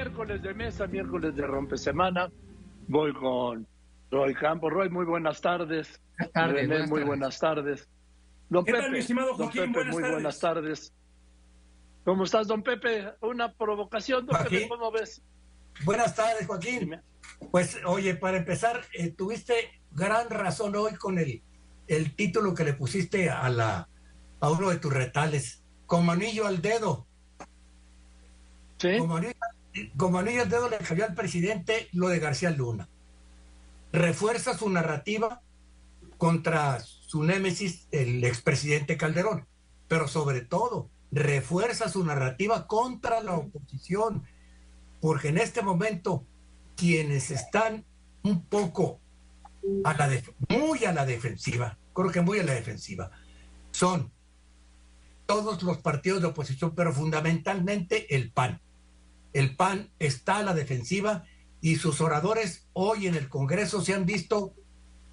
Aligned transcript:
miércoles 0.00 0.42
de 0.42 0.52
mesa, 0.52 0.86
miércoles 0.86 1.34
de 1.34 1.46
rompe 1.46 1.78
semana. 1.78 2.30
Voy 2.86 3.14
con 3.14 3.66
Roy 4.10 4.34
Campos. 4.34 4.70
Roy, 4.70 4.90
muy 4.90 5.06
buenas 5.06 5.40
tardes. 5.40 5.98
Buenas 6.18 6.32
tardes, 6.34 6.54
René, 6.54 6.66
buenas 6.68 6.90
muy 6.90 6.98
tardes. 7.00 7.06
buenas 7.08 7.38
tardes. 7.40 7.88
Don 8.50 8.64
¿Qué 8.66 8.72
Pepe, 8.72 8.82
tal, 8.82 8.92
mi 8.92 8.98
estimado 8.98 9.28
don 9.28 9.36
Joaquín? 9.38 9.62
Pepe, 9.62 9.72
Buenas 9.72 9.94
muy 9.94 10.02
tardes. 10.02 10.14
buenas 10.16 10.38
tardes. 10.40 10.92
¿Cómo 12.04 12.24
estás, 12.24 12.46
don 12.46 12.62
Pepe? 12.62 13.14
Una 13.22 13.50
provocación, 13.54 14.26
don 14.26 14.36
Joaquín. 14.36 14.58
Pepe, 14.58 14.68
¿cómo 14.68 14.90
ves? 14.92 15.22
Buenas 15.86 16.14
tardes, 16.14 16.46
Joaquín. 16.46 16.80
Dime. 16.80 17.00
Pues, 17.50 17.78
oye, 17.86 18.14
para 18.16 18.36
empezar, 18.36 18.82
eh, 18.92 19.12
tuviste 19.12 19.54
gran 19.92 20.28
razón 20.28 20.76
hoy 20.76 20.94
con 20.96 21.18
el, 21.18 21.42
el 21.88 22.14
título 22.14 22.54
que 22.54 22.64
le 22.64 22.74
pusiste 22.74 23.30
a, 23.30 23.48
la, 23.48 23.88
a 24.40 24.50
uno 24.50 24.68
de 24.68 24.76
tus 24.76 24.92
retales. 24.92 25.64
Como 25.86 26.12
anillo 26.12 26.46
al 26.46 26.60
dedo. 26.60 27.06
¿Sí? 28.76 28.98
Como 28.98 29.16
anillo, 29.16 29.32
como 29.96 30.18
anillo 30.18 30.42
al 30.42 30.50
dedo 30.50 30.68
le 30.68 30.78
cayó 30.78 31.04
al 31.04 31.14
presidente 31.14 31.88
lo 31.92 32.08
de 32.08 32.18
García 32.18 32.50
Luna. 32.50 32.88
Refuerza 33.92 34.56
su 34.56 34.68
narrativa 34.70 35.42
contra 36.18 36.80
su 36.80 37.22
némesis, 37.22 37.86
el 37.90 38.24
expresidente 38.24 38.96
Calderón. 38.96 39.46
Pero 39.88 40.08
sobre 40.08 40.40
todo, 40.40 40.90
refuerza 41.12 41.88
su 41.88 42.04
narrativa 42.04 42.66
contra 42.66 43.20
la 43.22 43.34
oposición. 43.34 44.24
Porque 45.00 45.28
en 45.28 45.38
este 45.38 45.62
momento, 45.62 46.24
quienes 46.76 47.30
están 47.30 47.84
un 48.22 48.44
poco 48.44 49.00
a 49.84 49.94
la 49.94 50.10
muy 50.48 50.84
a 50.84 50.92
la 50.92 51.06
defensiva, 51.06 51.78
creo 51.92 52.10
que 52.10 52.20
muy 52.20 52.38
a 52.38 52.44
la 52.44 52.54
defensiva, 52.54 53.10
son 53.70 54.12
todos 55.26 55.62
los 55.62 55.78
partidos 55.78 56.22
de 56.22 56.28
oposición, 56.28 56.74
pero 56.74 56.92
fundamentalmente 56.92 58.14
el 58.14 58.32
PAN. 58.32 58.60
El 59.36 59.54
PAN 59.54 59.90
está 59.98 60.38
a 60.38 60.42
la 60.42 60.54
defensiva 60.54 61.26
y 61.60 61.76
sus 61.76 62.00
oradores 62.00 62.68
hoy 62.72 63.06
en 63.06 63.14
el 63.14 63.28
Congreso 63.28 63.82
se 63.82 63.92
han 63.92 64.06
visto 64.06 64.54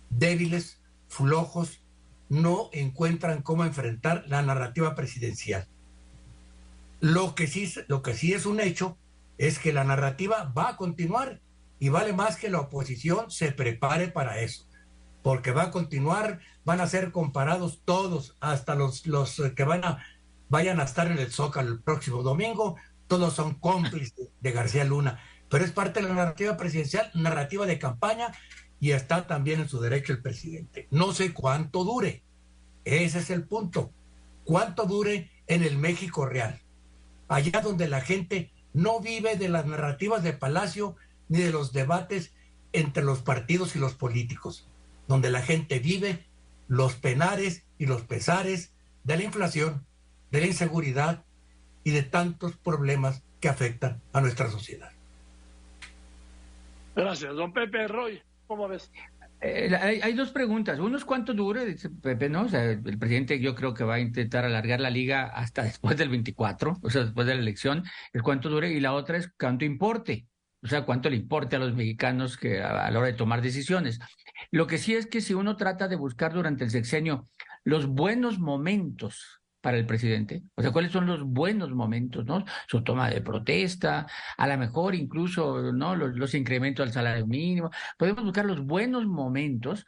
débiles, 0.10 0.80
flojos, 1.10 1.82
no 2.30 2.70
encuentran 2.72 3.42
cómo 3.42 3.66
enfrentar 3.66 4.24
la 4.30 4.42
narrativa 4.42 4.96
presidencial. 4.96 5.68
Lo 7.02 7.36
que 7.36 7.48
sí, 7.48 7.70
lo 7.90 8.02
que 8.02 8.14
sí 8.14 8.32
es 8.32 8.46
un 8.46 8.62
hecho 8.62 8.98
es 9.38 9.60
que 9.60 9.74
la 9.74 9.84
narrativa 9.84 10.54
va 10.58 10.70
a 10.70 10.78
continuar 10.78 11.42
y 11.78 11.90
vale 11.90 12.14
más 12.14 12.38
que 12.38 12.50
la 12.50 12.62
oposición 12.62 13.30
se 13.30 13.52
prepare 13.52 14.08
para 14.08 14.40
eso, 14.40 14.66
porque 15.22 15.52
va 15.52 15.64
a 15.64 15.72
continuar, 15.72 16.40
van 16.64 16.80
a 16.80 16.88
ser 16.88 17.12
comparados 17.12 17.82
todos, 17.84 18.38
hasta 18.40 18.74
los, 18.74 19.06
los 19.06 19.38
eh, 19.40 19.54
que 19.54 19.66
van 19.66 19.84
a, 19.84 20.02
vayan 20.48 20.80
a 20.80 20.84
estar 20.84 21.12
en 21.12 21.20
el 21.20 21.30
Zócalo 21.30 21.74
el 21.74 21.82
próximo 21.82 22.24
domingo, 22.24 22.78
todos 23.08 23.34
son 23.34 23.56
cómplices 23.56 24.30
de 24.42 24.52
García 24.52 24.84
Luna, 24.84 25.20
pero 25.50 25.64
es 25.64 25.72
parte 25.72 26.02
de 26.02 26.08
la 26.08 26.16
narrativa 26.16 26.58
presidencial, 26.58 27.12
narrativa 27.14 27.66
de 27.66 27.80
campaña, 27.80 28.34
y 28.80 28.92
está 28.92 29.28
también 29.28 29.62
en 29.62 29.70
su 29.70 29.80
derecho 29.80 30.14
el 30.14 30.22
presidente. 30.22 30.88
No 30.92 31.14
sé 31.14 31.34
cuánto 31.34 31.84
dure, 31.84 32.24
ese 32.86 33.20
es 33.20 33.30
el 33.30 33.44
punto, 33.44 33.94
cuánto 34.44 34.86
dure 34.86 35.32
en 35.48 35.64
el 35.64 35.78
México 35.78 36.26
real, 36.26 36.62
allá 37.28 37.62
donde 37.62 37.88
la 37.88 38.02
gente 38.02 38.52
no 38.74 39.00
vive 39.00 39.38
de 39.38 39.50
las 39.50 39.66
narrativas 39.66 40.24
de 40.24 40.34
Palacio 40.34 40.96
ni 41.30 41.40
de 41.40 41.52
los 41.52 41.72
debates 41.72 42.34
entre 42.74 43.04
los 43.04 43.22
partidos 43.22 43.76
y 43.76 43.80
los 43.80 43.94
políticos, 43.94 44.68
donde 45.08 45.30
la 45.30 45.42
gente 45.42 45.80
vive 45.80 46.28
los 46.68 46.96
penares 46.96 47.64
y 47.78 47.86
los 47.86 48.02
pesares 48.02 48.74
de 49.04 49.18
la 49.18 49.24
inflación, 49.24 49.86
de 50.32 50.42
la 50.42 50.48
inseguridad 50.48 51.24
y 51.84 51.92
de 51.92 52.04
tantos 52.04 52.56
problemas 52.58 53.24
que 53.40 53.50
afectan 53.50 54.02
a 54.14 54.22
nuestra 54.22 54.50
sociedad. 54.50 54.92
Gracias, 56.96 57.36
don 57.36 57.52
Pepe. 57.52 57.88
Roy, 57.88 58.22
¿cómo 58.48 58.68
ves? 58.68 58.92
Eh, 59.42 59.76
hay, 59.76 60.00
hay 60.02 60.14
dos 60.14 60.32
preguntas. 60.32 60.80
Uno 60.80 60.96
es 60.96 61.04
cuánto 61.04 61.34
dure, 61.34 61.66
dice 61.66 61.90
Pepe, 61.90 62.30
¿no? 62.30 62.44
O 62.44 62.50
sea, 62.50 62.64
el 62.64 62.98
presidente 62.98 63.40
yo 63.40 63.56
creo 63.56 63.74
que 63.74 63.84
va 63.84 63.96
a 63.96 64.00
intentar 64.00 64.46
alargar 64.46 64.80
la 64.80 64.90
liga 64.90 65.26
hasta 65.26 65.64
después 65.64 65.98
del 65.98 66.10
24, 66.10 66.80
o 66.82 66.90
sea, 66.90 67.04
después 67.04 67.28
de 67.28 67.36
la 67.36 67.42
elección, 67.42 67.84
es 68.14 68.22
cuánto 68.22 68.50
dure. 68.50 68.72
Y 68.72 68.80
la 68.80 68.94
otra 68.94 69.18
es 69.18 69.30
cuánto 69.38 69.66
importe, 69.66 70.28
o 70.62 70.68
sea, 70.68 70.86
cuánto 70.86 71.10
le 71.10 71.18
importe 71.18 71.58
a 71.58 71.60
los 71.60 71.74
mexicanos 71.74 72.38
que 72.38 72.62
a, 72.62 72.86
a 72.86 72.92
la 72.92 73.00
hora 73.00 73.08
de 73.08 73.14
tomar 73.14 73.42
decisiones. 73.42 74.00
Lo 74.52 74.68
que 74.68 74.78
sí 74.78 74.96
es 74.96 75.08
que 75.08 75.20
si 75.20 75.34
uno 75.34 75.58
trata 75.58 75.90
de 75.90 75.98
buscar 75.98 76.34
durante 76.34 76.64
el 76.64 76.70
sexenio 76.70 77.28
los 77.66 77.88
buenos 77.88 78.40
momentos 78.40 79.43
para 79.64 79.78
el 79.78 79.86
presidente, 79.86 80.44
o 80.56 80.62
sea, 80.62 80.72
cuáles 80.72 80.92
son 80.92 81.06
los 81.06 81.24
buenos 81.24 81.72
momentos, 81.72 82.26
¿no? 82.26 82.44
Su 82.68 82.84
toma 82.84 83.10
de 83.10 83.22
protesta, 83.22 84.06
a 84.38 84.48
lo 84.48 84.58
mejor 84.58 84.94
incluso, 84.94 85.72
¿no? 85.72 85.96
Los, 85.96 86.18
los 86.18 86.34
incrementos 86.34 86.86
al 86.86 86.92
salario 86.92 87.26
mínimo. 87.26 87.70
Podemos 87.98 88.26
buscar 88.26 88.44
los 88.44 88.60
buenos 88.60 89.06
momentos. 89.06 89.86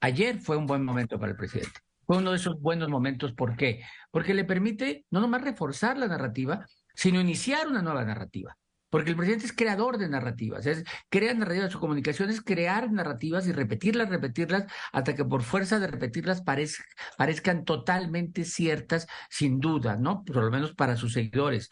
Ayer 0.00 0.38
fue 0.38 0.58
un 0.58 0.66
buen 0.66 0.84
momento 0.84 1.18
para 1.18 1.32
el 1.32 1.38
presidente. 1.38 1.80
Fue 2.06 2.18
uno 2.18 2.32
de 2.32 2.36
esos 2.36 2.60
buenos 2.60 2.90
momentos. 2.90 3.32
¿Por 3.32 3.56
qué? 3.56 3.80
Porque 4.10 4.34
le 4.34 4.44
permite 4.44 5.06
no 5.10 5.20
nomás 5.20 5.40
reforzar 5.40 5.96
la 5.96 6.08
narrativa, 6.08 6.66
sino 6.94 7.18
iniciar 7.18 7.68
una 7.68 7.80
nueva 7.80 8.04
narrativa. 8.04 8.54
Porque 8.96 9.10
el 9.10 9.16
presidente 9.18 9.44
es 9.44 9.52
creador 9.52 9.98
de 9.98 10.08
narrativas, 10.08 10.64
es 10.64 10.82
crear 11.10 11.36
narrativas, 11.36 11.70
su 11.70 11.78
comunicación 11.78 12.30
es 12.30 12.40
crear 12.40 12.90
narrativas 12.90 13.46
y 13.46 13.52
repetirlas, 13.52 14.08
repetirlas, 14.08 14.64
hasta 14.90 15.14
que 15.14 15.22
por 15.22 15.42
fuerza 15.42 15.78
de 15.78 15.86
repetirlas 15.86 16.42
parez- 16.42 16.82
parezcan 17.18 17.66
totalmente 17.66 18.46
ciertas, 18.46 19.06
sin 19.28 19.60
duda, 19.60 19.96
¿no? 19.96 20.24
Por 20.24 20.36
lo 20.36 20.50
menos 20.50 20.74
para 20.74 20.96
sus 20.96 21.12
seguidores. 21.12 21.68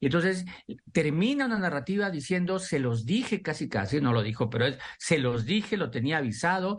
Y 0.00 0.06
entonces 0.08 0.44
termina 0.92 1.46
una 1.46 1.58
narrativa 1.58 2.10
diciendo, 2.10 2.58
se 2.58 2.78
los 2.78 3.06
dije 3.06 3.40
casi 3.40 3.70
casi, 3.70 4.02
no 4.02 4.12
lo 4.12 4.22
dijo, 4.22 4.50
pero 4.50 4.66
es, 4.66 4.76
se 4.98 5.16
los 5.16 5.46
dije, 5.46 5.78
lo 5.78 5.90
tenía 5.90 6.18
avisado, 6.18 6.76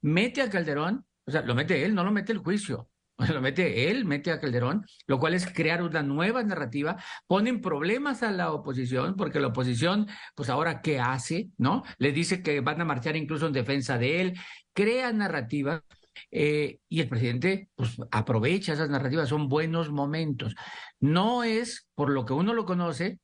mete 0.00 0.40
a 0.40 0.48
Calderón, 0.48 1.04
o 1.26 1.30
sea, 1.30 1.42
lo 1.42 1.54
mete 1.54 1.84
él, 1.84 1.94
no 1.94 2.04
lo 2.04 2.10
mete 2.10 2.32
el 2.32 2.38
juicio. 2.38 2.88
Lo 3.34 3.40
mete 3.40 3.90
él, 3.90 4.04
mete 4.04 4.30
a 4.30 4.40
Calderón, 4.40 4.84
lo 5.06 5.18
cual 5.18 5.34
es 5.34 5.46
crear 5.46 5.82
una 5.82 6.02
nueva 6.02 6.42
narrativa, 6.42 6.96
ponen 7.26 7.60
problemas 7.60 8.22
a 8.22 8.30
la 8.30 8.52
oposición, 8.52 9.16
porque 9.16 9.40
la 9.40 9.48
oposición, 9.48 10.06
pues 10.34 10.50
ahora, 10.50 10.82
¿qué 10.82 11.00
hace? 11.00 11.50
¿No? 11.56 11.82
Le 11.98 12.12
dice 12.12 12.42
que 12.42 12.60
van 12.60 12.80
a 12.80 12.84
marchar 12.84 13.16
incluso 13.16 13.46
en 13.46 13.52
defensa 13.52 13.96
de 13.98 14.20
él, 14.20 14.38
crea 14.74 15.12
narrativa, 15.12 15.82
eh, 16.30 16.80
y 16.88 17.00
el 17.00 17.08
presidente, 17.08 17.70
pues 17.74 17.96
aprovecha 18.10 18.72
esas 18.72 18.90
narrativas, 18.90 19.28
son 19.28 19.48
buenos 19.48 19.90
momentos. 19.90 20.54
No 21.00 21.44
es, 21.44 21.88
por 21.94 22.10
lo 22.10 22.24
que 22.24 22.32
uno 22.32 22.54
lo 22.54 22.64
conoce, 22.64 23.20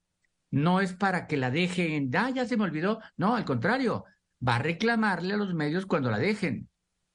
no 0.51 0.81
es 0.81 0.93
para 0.93 1.27
que 1.27 1.37
la 1.37 1.51
dejen, 1.51 2.11
ah, 2.17 2.31
ya 2.31 2.47
se 2.47 2.57
me 2.57 2.65
olvidó, 2.65 3.01
no, 3.17 3.35
al 3.35 3.45
contrario, 3.45 4.05
va 4.47 4.57
a 4.57 4.59
reclamarle 4.59 5.35
a 5.35 5.39
los 5.39 5.55
medios 5.55 5.87
cuando 5.87 6.11
la 6.11 6.19
dejen. 6.19 6.69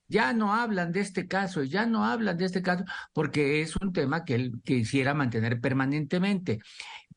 Ya 0.07 0.33
no 0.33 0.53
hablan 0.53 0.91
de 0.91 1.01
este 1.01 1.27
caso, 1.27 1.63
ya 1.63 1.85
no 1.85 2.05
hablan 2.05 2.37
de 2.37 2.45
este 2.45 2.61
caso, 2.61 2.85
porque 3.13 3.61
es 3.61 3.75
un 3.75 3.91
tema 3.93 4.23
que 4.25 4.35
él 4.35 4.53
quisiera 4.63 5.13
mantener 5.13 5.59
permanentemente. 5.59 6.59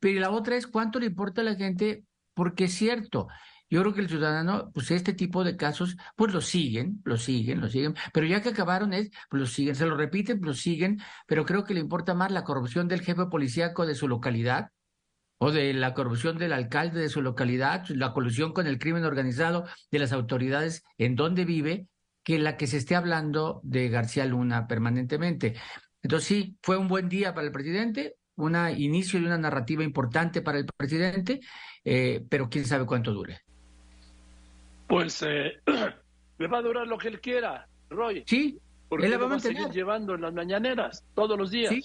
Pero 0.00 0.20
la 0.20 0.30
otra 0.30 0.56
es 0.56 0.66
cuánto 0.66 0.98
le 0.98 1.06
importa 1.06 1.42
a 1.42 1.44
la 1.44 1.54
gente, 1.54 2.04
porque 2.34 2.64
es 2.64 2.74
cierto. 2.74 3.28
Yo 3.68 3.82
creo 3.82 3.94
que 3.94 4.00
el 4.00 4.08
ciudadano, 4.08 4.72
pues 4.72 4.90
este 4.90 5.12
tipo 5.12 5.44
de 5.44 5.56
casos, 5.56 5.96
pues 6.16 6.32
lo 6.32 6.40
siguen, 6.40 7.00
lo 7.04 7.16
siguen, 7.16 7.60
lo 7.60 7.68
siguen, 7.68 7.94
pero 8.12 8.26
ya 8.26 8.42
que 8.42 8.48
acabaron 8.48 8.92
es, 8.92 9.10
pues 9.28 9.40
lo 9.40 9.46
siguen, 9.46 9.76
se 9.76 9.86
lo 9.86 9.96
repiten, 9.96 10.40
pues 10.40 10.48
lo 10.48 10.54
siguen, 10.54 11.00
pero 11.28 11.44
creo 11.46 11.62
que 11.64 11.74
le 11.74 11.80
importa 11.80 12.14
más 12.14 12.32
la 12.32 12.42
corrupción 12.42 12.88
del 12.88 13.02
jefe 13.02 13.26
policíaco 13.26 13.86
de 13.86 13.94
su 13.94 14.08
localidad, 14.08 14.70
o 15.42 15.52
de 15.52 15.72
la 15.72 15.94
corrupción 15.94 16.36
del 16.36 16.52
alcalde 16.52 17.00
de 17.00 17.08
su 17.08 17.22
localidad, 17.22 17.86
la 17.88 18.12
colusión 18.12 18.52
con 18.52 18.66
el 18.66 18.78
crimen 18.78 19.04
organizado 19.04 19.64
de 19.90 19.98
las 19.98 20.12
autoridades 20.12 20.82
en 20.98 21.16
donde 21.16 21.46
vive, 21.46 21.88
que 22.22 22.38
la 22.38 22.56
que 22.56 22.66
se 22.66 22.76
esté 22.76 22.94
hablando 22.94 23.60
de 23.62 23.88
García 23.88 24.25
Luna 24.26 24.66
permanentemente. 24.66 25.54
Entonces 26.03 26.28
sí, 26.28 26.56
fue 26.62 26.76
un 26.76 26.88
buen 26.88 27.08
día 27.08 27.34
para 27.34 27.47
el 27.47 27.53
presidente, 27.53 28.16
un 28.36 28.56
inicio 28.76 29.20
de 29.20 29.26
una 29.26 29.38
narrativa 29.38 29.82
importante 29.82 30.42
para 30.42 30.58
el 30.58 30.66
presidente, 30.76 31.41
eh, 31.84 32.25
pero 32.28 32.48
quién 32.48 32.64
sabe 32.64 32.87
cuánto 32.87 33.12
dure. 33.12 33.40
Pues 34.87 35.22
eh, 35.22 35.61
le 36.38 36.46
va 36.49 36.58
a 36.58 36.62
durar 36.62 36.87
lo 36.87 36.99
que 36.99 37.08
él 37.08 37.20
quiera, 37.20 37.69
Roy. 37.90 38.25
Sí, 38.26 38.58
Porque 38.88 39.06
él 39.06 39.12
la 39.12 39.19
va 39.19 39.26
a 39.26 39.28
va 39.28 39.37
a 39.37 39.40
seguir 39.40 39.69
llevando 39.70 40.14
en 40.14 40.22
las 40.22 40.32
mañaneras, 40.32 41.05
todos 41.14 41.38
los 41.38 41.50
días. 41.50 41.70
Sí, 41.70 41.82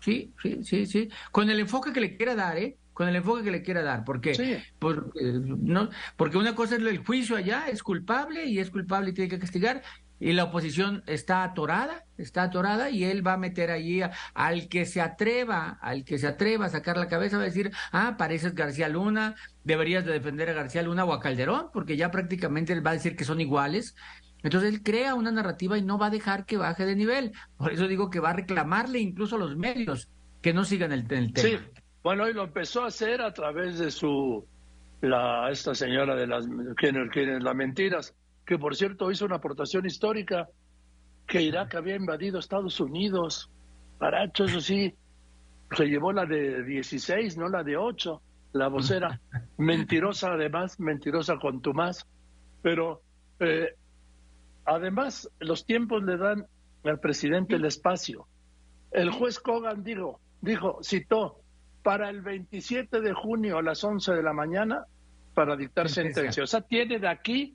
sí, 0.00 0.32
sí, 0.42 0.64
sí, 0.64 0.86
sí. 0.86 1.08
Con 1.32 1.50
el 1.50 1.60
enfoque 1.60 1.92
que 1.92 2.00
le 2.00 2.16
quiera 2.16 2.34
dar, 2.34 2.58
¿eh? 2.58 2.76
Con 2.98 3.06
el 3.08 3.14
enfoque 3.14 3.44
que 3.44 3.52
le 3.52 3.62
quiera 3.62 3.80
dar, 3.82 4.04
Sí. 4.34 4.56
por, 4.80 5.12
eh, 5.20 5.32
no, 5.40 5.88
porque 6.16 6.36
una 6.36 6.56
cosa 6.56 6.74
es 6.74 6.82
el 6.82 6.98
juicio 6.98 7.36
allá, 7.36 7.68
es 7.68 7.84
culpable 7.84 8.46
y 8.46 8.58
es 8.58 8.70
culpable 8.72 9.10
y 9.10 9.12
tiene 9.12 9.30
que 9.30 9.38
castigar, 9.38 9.82
y 10.18 10.32
la 10.32 10.42
oposición 10.42 11.04
está 11.06 11.44
atorada, 11.44 12.06
está 12.16 12.42
atorada 12.42 12.90
y 12.90 13.04
él 13.04 13.24
va 13.24 13.34
a 13.34 13.36
meter 13.36 13.70
allí 13.70 14.02
a- 14.02 14.10
al 14.34 14.66
que 14.68 14.84
se 14.84 15.00
atreva, 15.00 15.78
al 15.80 16.04
que 16.04 16.18
se 16.18 16.26
atreva 16.26 16.66
a 16.66 16.70
sacar 16.70 16.96
la 16.96 17.06
cabeza, 17.06 17.36
va 17.36 17.44
a 17.44 17.46
decir, 17.46 17.70
ah, 17.92 18.16
pareces 18.18 18.52
García 18.56 18.88
Luna, 18.88 19.36
deberías 19.62 20.04
de 20.04 20.10
defender 20.14 20.50
a 20.50 20.54
García 20.54 20.82
Luna 20.82 21.04
o 21.04 21.12
a 21.12 21.20
Calderón, 21.20 21.68
porque 21.72 21.96
ya 21.96 22.10
prácticamente 22.10 22.72
él 22.72 22.84
va 22.84 22.90
a 22.90 22.94
decir 22.94 23.14
que 23.14 23.22
son 23.22 23.40
iguales. 23.40 23.94
Entonces 24.42 24.70
él 24.74 24.82
crea 24.82 25.14
una 25.14 25.30
narrativa 25.30 25.78
y 25.78 25.82
no 25.82 25.98
va 25.98 26.06
a 26.06 26.10
dejar 26.10 26.46
que 26.46 26.56
baje 26.56 26.84
de 26.84 26.96
nivel. 26.96 27.30
Por 27.56 27.72
eso 27.72 27.86
digo 27.86 28.10
que 28.10 28.18
va 28.18 28.30
a 28.30 28.32
reclamarle 28.32 28.98
incluso 28.98 29.36
a 29.36 29.38
los 29.38 29.56
medios 29.56 30.08
que 30.42 30.52
no 30.52 30.64
sigan 30.64 30.90
el, 30.90 31.06
el 31.12 31.32
tema. 31.32 31.48
Sí, 31.48 31.58
bueno, 32.08 32.24
hoy 32.24 32.32
lo 32.32 32.44
empezó 32.44 32.84
a 32.84 32.86
hacer 32.86 33.20
a 33.20 33.34
través 33.34 33.78
de 33.78 33.90
su 33.90 34.42
la, 35.02 35.50
esta 35.50 35.74
señora 35.74 36.16
de 36.16 36.26
las 36.26 36.48
quienes, 36.78 37.42
las 37.42 37.54
mentiras, 37.54 38.14
que 38.46 38.58
por 38.58 38.76
cierto 38.76 39.10
hizo 39.10 39.26
una 39.26 39.36
aportación 39.36 39.84
histórica 39.84 40.48
que 41.26 41.42
Irak 41.42 41.74
había 41.74 41.96
invadido 41.96 42.38
Estados 42.38 42.80
Unidos. 42.80 43.50
Paracho, 43.98 44.46
eso 44.46 44.58
sí, 44.58 44.94
se 45.76 45.84
llevó 45.84 46.14
la 46.14 46.24
de 46.24 46.64
16, 46.64 47.36
no 47.36 47.50
la 47.50 47.62
de 47.62 47.76
8, 47.76 48.22
la 48.54 48.68
vocera. 48.68 49.20
Mentirosa 49.58 50.32
además, 50.32 50.80
mentirosa 50.80 51.36
con 51.36 51.60
tu 51.60 51.74
más. 51.74 52.06
Pero 52.62 53.02
eh, 53.38 53.74
además 54.64 55.30
los 55.40 55.66
tiempos 55.66 56.02
le 56.04 56.16
dan 56.16 56.46
al 56.84 57.00
presidente 57.00 57.56
el 57.56 57.66
espacio. 57.66 58.26
El 58.92 59.10
juez 59.10 59.38
Kogan 59.38 59.84
dijo, 59.84 60.22
dijo, 60.40 60.78
citó, 60.82 61.42
para 61.82 62.10
el 62.10 62.22
27 62.22 63.00
de 63.00 63.12
junio 63.12 63.58
a 63.58 63.62
las 63.62 63.82
11 63.82 64.12
de 64.14 64.22
la 64.22 64.32
mañana 64.32 64.84
para 65.34 65.56
dictar 65.56 65.88
sentencia. 65.88 66.42
O 66.42 66.46
sea, 66.46 66.60
tiene 66.60 66.98
de 66.98 67.08
aquí 67.08 67.54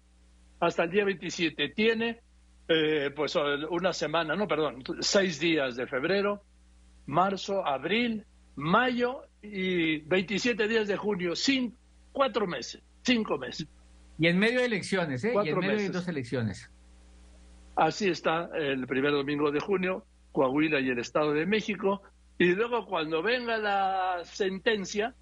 hasta 0.59 0.83
el 0.83 0.91
día 0.91 1.05
27, 1.05 1.69
tiene 1.69 2.21
eh, 2.67 3.11
pues 3.15 3.35
una 3.35 3.91
semana, 3.91 4.35
no, 4.35 4.47
perdón, 4.47 4.83
seis 5.01 5.39
días 5.39 5.75
de 5.75 5.85
febrero, 5.87 6.41
marzo, 7.05 7.65
abril, 7.65 8.25
mayo 8.55 9.23
y 9.41 9.99
27 9.99 10.67
días 10.67 10.87
de 10.87 10.95
junio, 10.95 11.35
sin 11.35 11.75
cuatro 12.13 12.47
meses, 12.47 12.81
cinco 13.01 13.37
meses. 13.37 13.67
Y 14.17 14.27
en 14.27 14.39
medio 14.39 14.59
de 14.59 14.65
elecciones, 14.67 15.23
¿eh? 15.25 15.33
y 15.43 15.49
en 15.49 15.59
medio 15.59 15.75
de 15.75 15.89
dos 15.89 16.07
elecciones. 16.07 16.69
Así 17.75 18.07
está 18.07 18.49
el 18.55 18.85
primer 18.87 19.11
domingo 19.11 19.51
de 19.51 19.59
junio, 19.59 20.05
Coahuila 20.31 20.79
y 20.79 20.89
el 20.89 20.99
Estado 20.99 21.33
de 21.33 21.45
México. 21.45 22.01
Y 22.37 22.55
luego 22.55 22.85
cuando 22.85 23.21
venga 23.21 23.57
la 23.57 24.21
sentencia, 24.25 25.15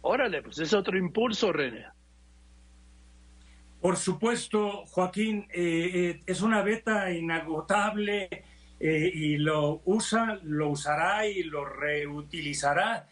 órale, 0.00 0.42
pues 0.42 0.58
es 0.58 0.72
otro 0.72 0.98
impulso, 0.98 1.52
René. 1.52 1.86
Por 3.80 3.96
supuesto, 3.96 4.84
Joaquín, 4.86 5.46
eh, 5.54 5.90
eh, 5.94 6.20
es 6.26 6.42
una 6.42 6.62
beta 6.62 7.10
inagotable 7.10 8.28
eh, 8.78 9.10
y 9.14 9.38
lo 9.38 9.80
usa, 9.86 10.38
lo 10.42 10.68
usará 10.68 11.26
y 11.26 11.42
lo 11.44 11.64
reutilizará 11.64 13.08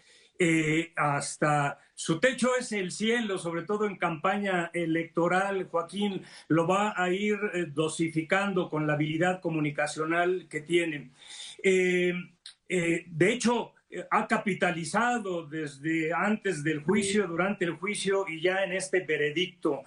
hasta 0.94 1.80
su 1.96 2.20
techo 2.20 2.50
es 2.56 2.70
el 2.70 2.92
cielo, 2.92 3.38
sobre 3.38 3.64
todo 3.64 3.86
en 3.86 3.96
campaña 3.96 4.70
electoral. 4.72 5.66
Joaquín 5.68 6.22
lo 6.46 6.64
va 6.68 6.94
a 6.96 7.10
ir 7.10 7.38
dosificando 7.74 8.68
con 8.68 8.86
la 8.86 8.92
habilidad 8.92 9.40
comunicacional 9.40 10.46
que 10.48 10.60
tiene. 10.60 11.10
De 12.68 13.32
hecho, 13.32 13.72
ha 14.10 14.26
capitalizado 14.26 15.46
desde 15.46 16.12
antes 16.12 16.62
del 16.62 16.82
juicio, 16.82 17.26
durante 17.26 17.64
el 17.64 17.72
juicio 17.72 18.26
y 18.28 18.40
ya 18.40 18.64
en 18.64 18.72
este 18.72 19.00
veredicto, 19.00 19.82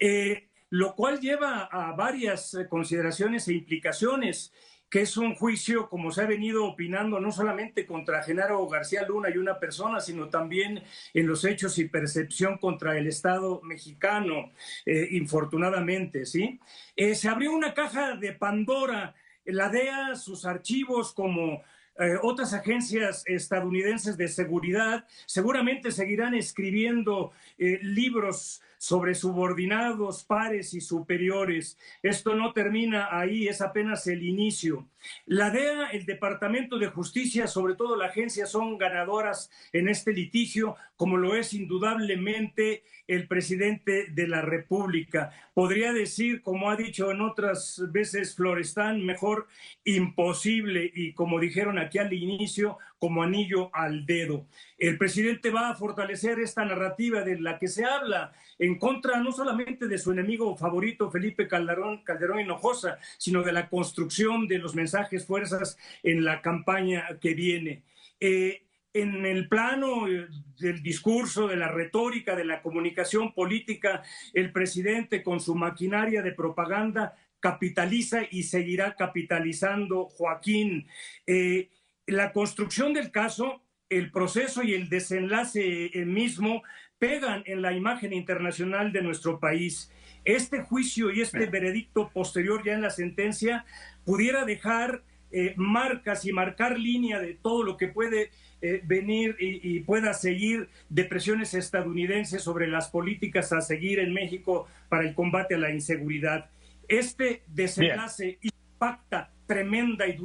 eh, 0.00 0.48
lo 0.70 0.94
cual 0.94 1.20
lleva 1.20 1.64
a 1.64 1.92
varias 1.92 2.56
consideraciones 2.70 3.46
e 3.48 3.54
implicaciones 3.54 4.52
que 4.88 5.00
es 5.00 5.16
un 5.16 5.34
juicio, 5.34 5.88
como 5.88 6.10
se 6.10 6.20
ha 6.20 6.26
venido 6.26 6.66
opinando, 6.66 7.18
no 7.18 7.32
solamente 7.32 7.86
contra 7.86 8.22
Genaro 8.22 8.68
García 8.68 9.06
Luna 9.06 9.30
y 9.30 9.38
una 9.38 9.58
persona, 9.58 10.00
sino 10.00 10.28
también 10.28 10.82
en 11.14 11.26
los 11.26 11.46
hechos 11.46 11.78
y 11.78 11.88
percepción 11.88 12.58
contra 12.58 12.98
el 12.98 13.06
Estado 13.06 13.62
mexicano, 13.62 14.52
eh, 14.84 15.08
infortunadamente, 15.12 16.26
¿sí? 16.26 16.60
Eh, 16.94 17.14
se 17.14 17.30
abrió 17.30 17.52
una 17.52 17.72
caja 17.72 18.16
de 18.16 18.32
Pandora, 18.34 19.14
la 19.46 19.70
DEA, 19.70 20.14
sus 20.14 20.44
archivos 20.44 21.14
como 21.14 21.62
eh, 21.98 22.16
otras 22.22 22.54
agencias 22.54 23.22
estadounidenses 23.26 24.16
de 24.16 24.28
seguridad 24.28 25.04
seguramente 25.26 25.92
seguirán 25.92 26.34
escribiendo 26.34 27.32
eh, 27.58 27.78
libros 27.82 28.62
sobre 28.82 29.14
subordinados, 29.14 30.24
pares 30.24 30.74
y 30.74 30.80
superiores. 30.80 31.78
Esto 32.02 32.34
no 32.34 32.52
termina 32.52 33.16
ahí, 33.16 33.46
es 33.46 33.60
apenas 33.60 34.08
el 34.08 34.24
inicio. 34.24 34.88
La 35.24 35.50
DEA, 35.50 35.90
el 35.92 36.04
Departamento 36.04 36.80
de 36.80 36.88
Justicia, 36.88 37.46
sobre 37.46 37.76
todo 37.76 37.94
la 37.94 38.06
agencia, 38.06 38.44
son 38.44 38.78
ganadoras 38.78 39.52
en 39.72 39.88
este 39.88 40.12
litigio, 40.12 40.74
como 40.96 41.16
lo 41.16 41.36
es 41.36 41.54
indudablemente 41.54 42.82
el 43.06 43.28
presidente 43.28 44.06
de 44.10 44.26
la 44.26 44.42
República. 44.42 45.30
Podría 45.54 45.92
decir, 45.92 46.42
como 46.42 46.68
ha 46.68 46.74
dicho 46.74 47.12
en 47.12 47.20
otras 47.20 47.84
veces 47.92 48.34
Florestán, 48.34 49.04
mejor 49.04 49.46
imposible 49.84 50.90
y 50.92 51.12
como 51.12 51.38
dijeron 51.38 51.78
aquí 51.78 51.98
al 51.98 52.12
inicio, 52.12 52.78
como 52.98 53.22
anillo 53.22 53.70
al 53.74 54.06
dedo. 54.06 54.46
El 54.78 54.96
presidente 54.96 55.50
va 55.50 55.70
a 55.70 55.74
fortalecer 55.74 56.38
esta 56.38 56.64
narrativa 56.64 57.22
de 57.22 57.40
la 57.40 57.58
que 57.58 57.68
se 57.68 57.84
habla 57.84 58.32
en 58.58 58.71
contra 58.78 59.20
no 59.20 59.32
solamente 59.32 59.88
de 59.88 59.98
su 59.98 60.12
enemigo 60.12 60.56
favorito 60.56 61.10
Felipe 61.10 61.48
Calderón, 61.48 62.02
Calderón 62.04 62.40
Hinojosa, 62.40 62.98
sino 63.18 63.42
de 63.42 63.52
la 63.52 63.68
construcción 63.68 64.46
de 64.46 64.58
los 64.58 64.74
mensajes 64.74 65.26
fuerzas 65.26 65.76
en 66.02 66.24
la 66.24 66.40
campaña 66.42 67.18
que 67.20 67.34
viene. 67.34 67.82
Eh, 68.20 68.62
en 68.94 69.24
el 69.24 69.48
plano 69.48 70.06
eh, 70.06 70.28
del 70.58 70.82
discurso, 70.82 71.48
de 71.48 71.56
la 71.56 71.68
retórica, 71.68 72.36
de 72.36 72.44
la 72.44 72.62
comunicación 72.62 73.32
política, 73.32 74.02
el 74.32 74.52
presidente 74.52 75.22
con 75.22 75.40
su 75.40 75.54
maquinaria 75.54 76.22
de 76.22 76.32
propaganda 76.32 77.16
capitaliza 77.40 78.20
y 78.30 78.44
seguirá 78.44 78.94
capitalizando 78.94 80.04
Joaquín. 80.04 80.86
Eh, 81.26 81.70
la 82.06 82.32
construcción 82.32 82.92
del 82.92 83.10
caso, 83.10 83.62
el 83.88 84.12
proceso 84.12 84.62
y 84.62 84.74
el 84.74 84.88
desenlace 84.88 85.90
mismo 86.06 86.62
pegan 87.02 87.42
en 87.46 87.62
la 87.62 87.72
imagen 87.72 88.12
internacional 88.12 88.92
de 88.92 89.02
nuestro 89.02 89.40
país. 89.40 89.90
Este 90.24 90.60
juicio 90.60 91.10
y 91.10 91.20
este 91.20 91.46
veredicto 91.46 92.10
posterior 92.10 92.62
ya 92.64 92.74
en 92.74 92.80
la 92.80 92.90
sentencia 92.90 93.64
pudiera 94.04 94.44
dejar 94.44 95.02
eh, 95.32 95.52
marcas 95.56 96.24
y 96.26 96.32
marcar 96.32 96.78
línea 96.78 97.18
de 97.18 97.34
todo 97.34 97.64
lo 97.64 97.76
que 97.76 97.88
puede 97.88 98.30
eh, 98.60 98.82
venir 98.84 99.34
y, 99.40 99.80
pueda 99.80 100.14
seguir 100.14 100.68
de 100.90 101.02
presiones 101.02 101.54
estadounidenses 101.54 102.40
sobre 102.40 102.68
las 102.68 102.88
políticas 102.88 103.52
a 103.52 103.62
seguir 103.62 103.98
en 103.98 104.14
México 104.14 104.68
para 104.88 105.02
el 105.02 105.12
combate 105.16 105.56
a 105.56 105.58
la 105.58 105.72
inseguridad. 105.72 106.50
Este 106.86 107.42
desenlace 107.48 108.38
impacta 108.42 109.32
tremenda 109.48 110.06
y 110.06 110.16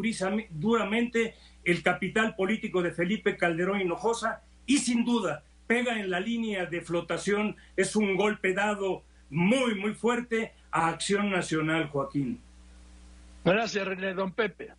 duramente 0.52 1.34
el 1.64 1.82
capital 1.82 2.36
político 2.36 2.84
de 2.84 2.92
Felipe 2.92 3.36
Calderón 3.36 3.82
Hinojosa 3.82 4.44
y 4.68 4.78
sin 4.78 5.04
duda 5.04 5.44
pega 5.68 6.00
en 6.00 6.10
la 6.10 6.20
línea 6.20 6.66
de 6.66 6.82
flotación, 6.82 7.56
es 7.76 7.96
un 7.96 8.16
golpe 8.16 8.54
dado 8.54 9.04
muy, 9.30 9.76
muy 9.76 9.94
fuerte 9.94 10.54
a 10.72 10.88
Acción 10.88 11.30
Nacional, 11.30 11.90
Joaquín. 11.90 12.42
Gracias, 13.44 13.86
René, 13.86 14.14
don 14.14 14.32
Pepe. 14.32 14.74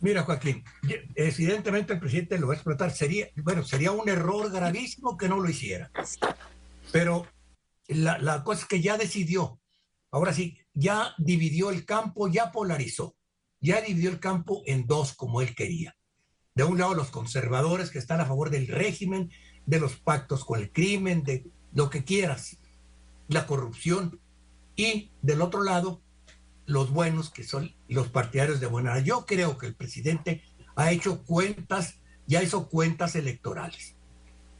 Mira, 0.00 0.22
Joaquín, 0.22 0.62
evidentemente 1.14 1.94
el 1.94 2.00
presidente 2.00 2.38
lo 2.38 2.48
va 2.48 2.52
a 2.52 2.56
explotar. 2.56 2.90
Sería, 2.90 3.28
bueno, 3.36 3.62
sería 3.62 3.90
un 3.90 4.08
error 4.08 4.50
gravísimo 4.52 5.16
que 5.16 5.28
no 5.28 5.40
lo 5.40 5.48
hiciera. 5.48 5.90
Pero 6.92 7.26
la, 7.88 8.18
la 8.18 8.44
cosa 8.44 8.62
es 8.62 8.66
que 8.66 8.82
ya 8.82 8.98
decidió. 8.98 9.60
Ahora 10.10 10.32
sí, 10.32 10.58
ya 10.74 11.14
dividió 11.16 11.70
el 11.70 11.84
campo, 11.84 12.28
ya 12.28 12.52
polarizó. 12.52 13.16
Ya 13.60 13.80
dividió 13.80 14.10
el 14.10 14.20
campo 14.20 14.62
en 14.66 14.86
dos 14.86 15.14
como 15.14 15.40
él 15.40 15.54
quería. 15.54 15.96
De 16.54 16.64
un 16.64 16.78
lado, 16.78 16.94
los 16.94 17.10
conservadores 17.10 17.90
que 17.90 17.98
están 17.98 18.20
a 18.20 18.26
favor 18.26 18.50
del 18.50 18.68
régimen, 18.68 19.30
de 19.66 19.80
los 19.80 19.96
pactos 19.96 20.44
con 20.44 20.60
el 20.60 20.70
crimen, 20.70 21.22
de 21.24 21.46
lo 21.72 21.90
que 21.90 22.04
quieras, 22.04 22.58
la 23.28 23.46
corrupción. 23.46 24.20
Y 24.76 25.10
del 25.22 25.40
otro 25.40 25.62
lado, 25.62 26.02
los 26.66 26.90
buenos, 26.90 27.30
que 27.30 27.44
son 27.44 27.74
los 27.88 28.08
partidarios 28.08 28.60
de 28.60 28.66
buena. 28.66 28.98
Yo 29.00 29.26
creo 29.26 29.58
que 29.58 29.66
el 29.66 29.74
presidente 29.74 30.42
ha 30.76 30.92
hecho 30.92 31.22
cuentas, 31.22 32.00
ya 32.26 32.42
hizo 32.42 32.68
cuentas 32.68 33.14
electorales 33.14 33.94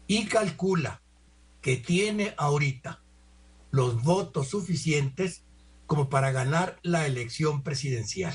y 0.06 0.26
calcula 0.26 1.02
que 1.60 1.76
tiene 1.76 2.34
ahorita 2.36 3.02
los 3.70 4.02
votos 4.02 4.48
suficientes 4.48 5.44
como 5.86 6.08
para 6.08 6.30
ganar 6.30 6.78
la 6.82 7.06
elección 7.06 7.62
presidencial. 7.62 8.34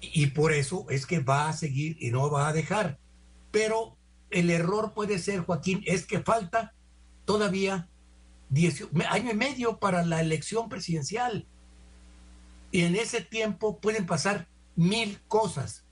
Y 0.00 0.28
por 0.28 0.52
eso 0.52 0.86
es 0.90 1.06
que 1.06 1.20
va 1.20 1.48
a 1.48 1.52
seguir 1.52 1.96
y 2.00 2.10
no 2.10 2.30
va 2.30 2.48
a 2.48 2.52
dejar. 2.52 2.98
Pero 3.50 3.96
el 4.34 4.50
error 4.50 4.92
puede 4.94 5.18
ser, 5.18 5.40
Joaquín, 5.40 5.82
es 5.86 6.06
que 6.06 6.20
falta 6.20 6.74
todavía 7.24 7.88
año 9.08 9.30
y 9.30 9.34
medio 9.34 9.78
para 9.78 10.04
la 10.04 10.20
elección 10.20 10.68
presidencial. 10.68 11.46
Y 12.70 12.82
en 12.82 12.96
ese 12.96 13.20
tiempo 13.20 13.78
pueden 13.78 14.06
pasar 14.06 14.48
mil 14.76 15.20
cosas. 15.28 15.84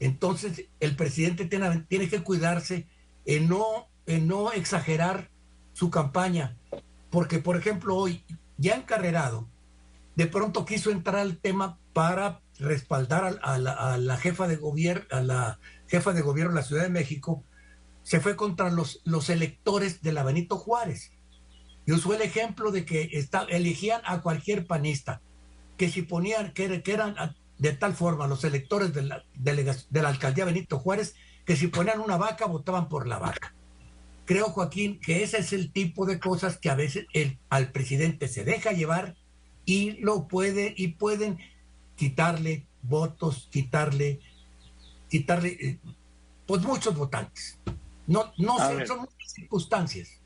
Entonces, 0.00 0.66
el 0.80 0.96
presidente 0.96 1.44
tiene, 1.44 1.80
tiene 1.88 2.08
que 2.08 2.22
cuidarse 2.22 2.86
en 3.26 3.48
no, 3.48 3.88
en 4.06 4.28
no 4.28 4.52
exagerar 4.52 5.30
su 5.72 5.90
campaña. 5.90 6.56
Porque, 7.10 7.40
por 7.40 7.56
ejemplo, 7.56 7.96
hoy, 7.96 8.24
ya 8.56 8.76
encarrerado, 8.76 9.48
de 10.14 10.26
pronto 10.26 10.64
quiso 10.64 10.90
entrar 10.90 11.16
al 11.16 11.38
tema 11.38 11.78
para 11.92 12.40
respaldar 12.58 13.38
a, 13.42 13.58
la, 13.58 14.16
jefa 14.16 14.46
de 14.46 14.56
gobierno, 14.56 15.04
a 15.10 15.20
la 15.20 15.58
jefa 15.86 16.12
de 16.12 16.22
gobierno 16.22 16.52
de 16.52 16.60
la 16.60 16.66
Ciudad 16.66 16.82
de 16.82 16.90
México, 16.90 17.44
se 18.08 18.20
fue 18.20 18.36
contra 18.36 18.70
los, 18.70 19.02
los 19.04 19.28
electores 19.28 20.00
de 20.00 20.12
la 20.12 20.22
Benito 20.22 20.56
Juárez. 20.56 21.12
y 21.84 21.92
usó 21.92 22.14
el 22.14 22.22
ejemplo 22.22 22.70
de 22.70 22.86
que 22.86 23.10
elegían 23.50 24.00
a 24.06 24.22
cualquier 24.22 24.66
panista, 24.66 25.20
que 25.76 25.90
si 25.90 26.00
ponían, 26.00 26.54
que, 26.54 26.82
eran 26.86 27.14
de 27.58 27.72
tal 27.74 27.92
forma 27.92 28.26
los 28.26 28.44
electores 28.44 28.94
de 28.94 29.02
la, 29.02 29.24
de 29.34 30.02
la 30.02 30.08
alcaldía 30.08 30.46
Benito 30.46 30.78
Juárez, 30.78 31.16
que 31.44 31.54
si 31.54 31.66
ponían 31.66 32.00
una 32.00 32.16
vaca, 32.16 32.46
votaban 32.46 32.88
por 32.88 33.06
la 33.06 33.18
vaca. 33.18 33.54
Creo, 34.24 34.46
Joaquín, 34.46 34.98
que 35.00 35.22
ese 35.22 35.40
es 35.40 35.52
el 35.52 35.70
tipo 35.70 36.06
de 36.06 36.18
cosas 36.18 36.56
que 36.56 36.70
a 36.70 36.74
veces 36.74 37.04
el, 37.12 37.38
al 37.50 37.72
presidente 37.72 38.26
se 38.28 38.42
deja 38.42 38.72
llevar 38.72 39.16
y 39.66 40.00
lo 40.00 40.28
puede, 40.28 40.72
y 40.78 40.88
pueden 40.92 41.36
quitarle 41.94 42.64
votos, 42.80 43.50
quitarle, 43.52 44.20
quitarle, 45.10 45.58
eh, 45.60 45.78
pues 46.46 46.62
muchos 46.62 46.96
votantes. 46.96 47.58
No, 48.08 48.32
no 48.38 48.58
sé, 48.58 48.86
son 48.86 49.00
muchas 49.00 49.32
circunstancias. 49.32 50.20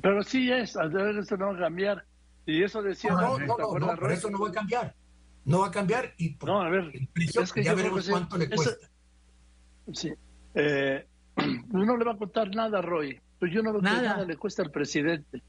Pero 0.00 0.22
sí 0.22 0.50
es, 0.50 0.76
a 0.76 0.86
ver, 0.86 1.18
eso 1.18 1.36
no 1.36 1.48
va 1.48 1.56
a 1.56 1.60
cambiar. 1.60 2.04
Y 2.46 2.62
eso 2.62 2.82
decía. 2.82 3.10
No, 3.12 3.38
no, 3.38 3.56
no, 3.58 3.78
no, 3.78 3.96
por 3.96 4.10
eso 4.10 4.30
no 4.30 4.40
va 4.40 4.48
a 4.48 4.52
cambiar. 4.52 4.94
No 5.44 5.60
va 5.60 5.68
a 5.68 5.70
cambiar 5.70 6.14
y 6.18 6.36
no, 6.44 6.60
a 6.60 6.68
ver, 6.68 6.92
es 7.14 7.52
que 7.52 7.62
ya 7.62 7.74
veremos 7.74 8.08
cuánto 8.08 8.36
le 8.36 8.48
cuesta. 8.50 8.86
sí. 9.92 10.12
Eh, 10.54 11.06
no 11.68 11.96
le 11.96 12.04
va 12.04 12.12
a 12.12 12.16
costar 12.16 12.54
nada, 12.54 12.80
Roy. 12.80 13.20
Pues 13.38 13.52
yo 13.52 13.62
no 13.62 13.72
veo 13.72 13.82
nada. 13.82 14.00
que 14.00 14.06
nada 14.06 14.24
le 14.24 14.36
cuesta 14.36 14.62
al 14.62 14.70
presidente. 14.70 15.42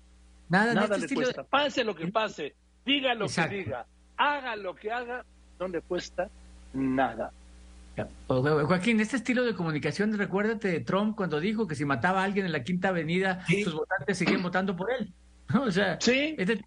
Nada, 0.49 0.73
nada 0.73 0.97
este 0.97 1.07
le 1.07 1.15
cuesta. 1.15 1.43
Pase 1.43 1.83
lo 1.83 1.95
que 1.95 2.07
pase, 2.07 2.55
diga 2.85 3.13
lo 3.13 3.27
que 3.27 3.47
diga, 3.47 3.85
haga 4.17 4.55
lo 4.57 4.75
que 4.75 4.91
haga, 4.91 5.25
no 5.59 5.67
le 5.69 5.81
cuesta 5.81 6.29
nada. 6.73 7.31
Joaquín, 8.27 8.99
este 8.99 9.17
estilo 9.17 9.43
de 9.43 9.55
comunicación, 9.55 10.17
recuérdate 10.17 10.67
de 10.67 10.79
Trump 10.79 11.15
cuando 11.15 11.39
dijo 11.39 11.67
que 11.67 11.75
si 11.75 11.85
mataba 11.85 12.21
a 12.21 12.23
alguien 12.23 12.45
en 12.45 12.51
la 12.51 12.63
Quinta 12.63 12.89
Avenida, 12.89 13.45
sus 13.63 13.73
votantes 13.73 14.17
seguían 14.17 14.43
votando 14.43 14.75
por 14.75 14.91
él. 14.91 15.13
O 15.51 15.71
sea, 15.71 15.97
¿Sí? 15.99 16.35
este, 16.37 16.63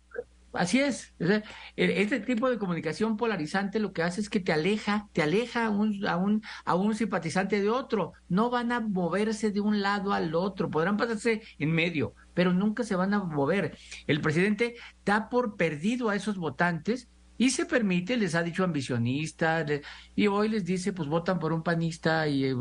Así 0.53 0.81
es. 0.81 1.15
E, 1.19 1.43
este 1.77 2.21
tipo 2.21 2.51
de 2.51 2.59
comunicación 2.59 3.17
polarizante 3.17 3.79
lo 3.79 3.93
que 3.93 4.03
hace 4.03 4.21
es 4.21 4.29
que 4.29 4.41
te 4.41 4.53
aleja, 4.53 5.09
te 5.13 5.23
aleja 5.23 5.67
a 5.67 5.71
un, 5.71 6.07
a 6.07 6.17
un, 6.17 6.43
a 6.65 6.75
un 6.75 6.95
simpatizante 6.95 7.61
de 7.61 7.71
otro. 7.71 8.13
No 8.29 8.51
van 8.51 8.71
a 8.71 8.81
moverse 8.81 9.51
de 9.51 9.61
un 9.61 9.81
lado 9.81 10.13
al 10.13 10.35
otro. 10.35 10.71
Podrán 10.71 10.97
pasarse 10.97 11.43
en 11.59 11.73
medio, 11.73 12.15
pero 12.35 12.53
nunca 12.53 12.85
se 12.85 12.97
van 12.97 13.15
a 13.15 13.25
mover. 13.25 13.79
El 14.07 14.21
presidente 14.21 14.75
da 15.05 15.31
por 15.31 15.57
perdido 15.57 16.11
a 16.11 16.17
esos 16.17 16.37
votantes 16.37 17.09
y 17.43 17.51
se 17.51 17.67
permite, 17.67 18.17
les 18.17 18.37
ha 18.37 18.43
dicho 18.45 18.63
ambicionistas, 18.63 19.67
y 20.15 20.29
hoy 20.29 20.49
les 20.49 20.65
dice, 20.65 20.93
pues 20.93 21.09
votan 21.09 21.41
por 21.41 21.53
un 21.53 21.65
panista, 21.65 22.29
y 22.29 22.45
eh, 22.45 22.55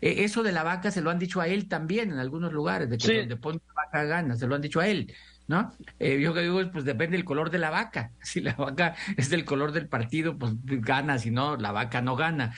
eh, 0.00 0.14
eso 0.18 0.44
de 0.44 0.52
la 0.52 0.62
vaca 0.62 0.92
se 0.92 1.00
lo 1.00 1.10
han 1.10 1.18
dicho 1.18 1.40
a 1.40 1.48
él 1.48 1.66
también 1.66 2.12
en 2.12 2.20
algunos 2.20 2.52
lugares, 2.52 2.88
de 2.88 2.98
que 2.98 3.18
donde 3.18 3.36
pone 3.36 3.60
la 3.66 3.74
vaca 3.74 4.04
gana, 4.04 4.36
se 4.36 4.46
lo 4.46 4.54
han 4.54 4.60
dicho 4.62 4.78
a 4.78 4.86
él. 4.86 5.12
¿no? 5.48 5.72
Eh, 5.98 6.20
yo 6.20 6.32
que 6.32 6.42
digo, 6.42 6.60
pues 6.70 6.84
depende 6.84 7.16
del 7.16 7.24
color 7.24 7.50
de 7.50 7.58
la 7.58 7.70
vaca. 7.70 8.12
Si 8.22 8.40
la 8.40 8.54
vaca 8.54 8.94
es 9.16 9.28
del 9.28 9.44
color 9.44 9.72
del 9.72 9.88
partido, 9.88 10.38
pues 10.38 10.52
gana, 10.62 11.18
si 11.18 11.32
no, 11.32 11.56
la 11.56 11.72
vaca 11.72 12.00
no 12.00 12.14
gana. 12.14 12.54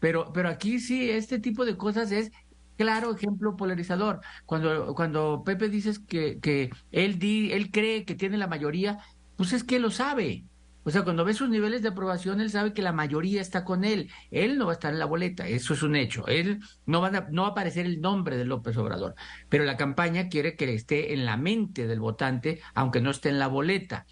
Pero, 0.00 0.32
pero 0.32 0.48
aquí 0.48 0.80
sí, 0.80 1.10
este 1.10 1.38
tipo 1.38 1.64
de 1.64 1.76
cosas 1.76 2.10
es 2.10 2.32
claro 2.76 3.14
ejemplo 3.14 3.54
polarizador. 3.56 4.20
Cuando, 4.46 4.96
cuando 4.96 5.44
Pepe 5.44 5.68
dices 5.68 6.00
que, 6.00 6.40
que 6.40 6.70
él, 6.90 7.20
di, 7.20 7.52
él 7.52 7.70
cree 7.70 8.04
que 8.04 8.16
tiene 8.16 8.36
la 8.36 8.48
mayoría, 8.48 8.98
pues 9.36 9.52
es 9.52 9.62
que 9.62 9.78
lo 9.78 9.92
sabe. 9.92 10.44
O 10.84 10.90
sea, 10.90 11.02
cuando 11.02 11.24
ve 11.24 11.34
sus 11.34 11.48
niveles 11.48 11.82
de 11.82 11.88
aprobación, 11.88 12.40
él 12.40 12.50
sabe 12.50 12.72
que 12.72 12.82
la 12.82 12.92
mayoría 12.92 13.40
está 13.40 13.64
con 13.64 13.84
él. 13.84 14.10
Él 14.30 14.58
no 14.58 14.66
va 14.66 14.72
a 14.72 14.74
estar 14.74 14.92
en 14.92 14.98
la 14.98 15.06
boleta, 15.06 15.46
eso 15.46 15.74
es 15.74 15.82
un 15.82 15.96
hecho. 15.96 16.26
Él 16.26 16.60
no 16.86 17.00
va 17.00 17.08
a, 17.08 17.28
no 17.30 17.46
aparecer 17.46 17.86
el 17.86 18.00
nombre 18.00 18.36
de 18.36 18.44
López 18.44 18.76
Obrador, 18.76 19.14
pero 19.48 19.64
la 19.64 19.76
campaña 19.76 20.28
quiere 20.28 20.56
que 20.56 20.72
esté 20.74 21.12
en 21.14 21.24
la 21.24 21.36
mente 21.36 21.86
del 21.86 22.00
votante, 22.00 22.60
aunque 22.74 23.00
no 23.00 23.10
esté 23.10 23.28
en 23.28 23.38
la 23.38 23.48
boleta. 23.48 24.06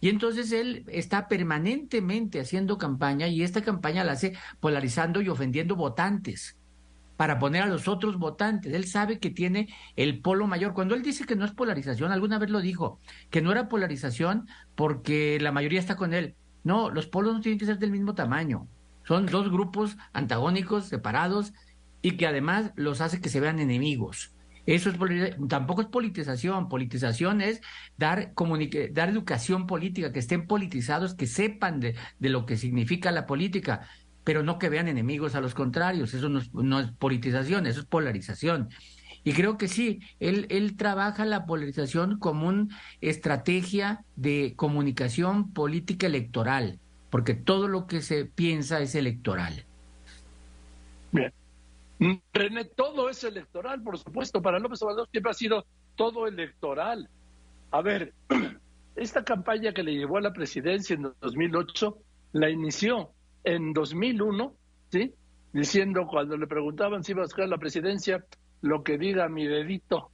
Y 0.00 0.08
entonces 0.08 0.52
él 0.52 0.84
está 0.88 1.28
permanentemente 1.28 2.40
haciendo 2.40 2.78
campaña 2.78 3.28
y 3.28 3.42
esta 3.42 3.62
campaña 3.62 4.04
la 4.04 4.12
hace 4.12 4.36
polarizando 4.60 5.20
y 5.20 5.28
ofendiendo 5.28 5.76
votantes 5.76 6.58
para 7.16 7.38
poner 7.38 7.62
a 7.62 7.66
los 7.66 7.88
otros 7.88 8.18
votantes. 8.18 8.72
Él 8.72 8.86
sabe 8.86 9.18
que 9.18 9.30
tiene 9.30 9.68
el 9.96 10.20
polo 10.20 10.46
mayor. 10.46 10.74
Cuando 10.74 10.94
él 10.94 11.02
dice 11.02 11.24
que 11.24 11.36
no 11.36 11.44
es 11.44 11.52
polarización, 11.52 12.12
alguna 12.12 12.38
vez 12.38 12.50
lo 12.50 12.60
dijo, 12.60 13.00
que 13.30 13.42
no 13.42 13.52
era 13.52 13.68
polarización 13.68 14.48
porque 14.74 15.38
la 15.40 15.52
mayoría 15.52 15.80
está 15.80 15.96
con 15.96 16.14
él. 16.14 16.34
No, 16.62 16.90
los 16.90 17.06
polos 17.06 17.34
no 17.34 17.40
tienen 17.40 17.58
que 17.58 17.66
ser 17.66 17.78
del 17.78 17.90
mismo 17.90 18.14
tamaño. 18.14 18.68
Son 19.06 19.26
dos 19.26 19.50
grupos 19.50 19.96
antagónicos, 20.12 20.86
separados, 20.86 21.52
y 22.00 22.12
que 22.12 22.26
además 22.26 22.72
los 22.74 23.00
hace 23.00 23.20
que 23.20 23.28
se 23.28 23.40
vean 23.40 23.58
enemigos. 23.60 24.34
Eso 24.66 24.88
es 24.88 24.96
tampoco 25.48 25.82
es 25.82 25.88
politización. 25.88 26.68
Politización 26.68 27.42
es 27.42 27.60
dar, 27.98 28.32
dar 28.92 29.08
educación 29.10 29.66
política, 29.66 30.12
que 30.12 30.18
estén 30.20 30.46
politizados, 30.46 31.14
que 31.14 31.26
sepan 31.26 31.80
de, 31.80 31.94
de 32.18 32.28
lo 32.30 32.46
que 32.46 32.56
significa 32.56 33.10
la 33.10 33.26
política 33.26 33.86
pero 34.24 34.42
no 34.42 34.58
que 34.58 34.70
vean 34.70 34.88
enemigos 34.88 35.34
a 35.34 35.40
los 35.40 35.54
contrarios. 35.54 36.14
Eso 36.14 36.28
no 36.28 36.80
es, 36.80 36.90
politización, 36.92 37.66
eso 37.66 37.80
es 37.80 37.86
polarización. 37.86 38.70
Y 39.22 39.32
creo 39.32 39.56
que 39.56 39.68
sí, 39.68 40.00
él, 40.20 40.46
él 40.50 40.76
trabaja 40.76 41.24
la 41.24 41.46
polarización 41.46 42.18
como 42.18 42.48
una 42.48 42.68
estrategia 43.00 44.04
de 44.16 44.54
comunicación 44.56 45.52
política 45.52 46.06
electoral, 46.06 46.78
porque 47.10 47.34
todo 47.34 47.68
lo 47.68 47.86
que 47.86 48.02
se 48.02 48.24
piensa 48.24 48.80
es 48.80 48.94
electoral. 48.94 49.64
Bien. 51.12 51.32
René, 52.32 52.64
todo 52.64 53.08
es 53.08 53.24
electoral, 53.24 53.82
por 53.82 53.98
supuesto. 53.98 54.42
Para 54.42 54.58
López 54.58 54.82
Obrador 54.82 55.08
siempre 55.10 55.30
ha 55.30 55.34
sido 55.34 55.64
todo 55.96 56.26
electoral. 56.26 57.08
A 57.70 57.82
ver, 57.82 58.12
esta 58.96 59.24
campaña 59.24 59.72
que 59.72 59.82
le 59.82 59.94
llevó 59.94 60.18
a 60.18 60.22
la 60.22 60.32
presidencia 60.32 60.94
en 60.94 61.12
2008 61.20 61.96
la 62.32 62.50
inició 62.50 63.12
en 63.44 63.72
2001, 63.72 64.54
¿sí? 64.90 65.14
Diciendo 65.52 66.06
cuando 66.06 66.36
le 66.36 66.46
preguntaban 66.46 67.04
si 67.04 67.12
iba 67.12 67.22
a 67.22 67.26
buscar 67.26 67.48
la 67.48 67.58
presidencia, 67.58 68.24
lo 68.60 68.82
que 68.82 68.98
diga 68.98 69.28
mi 69.28 69.46
dedito, 69.46 70.10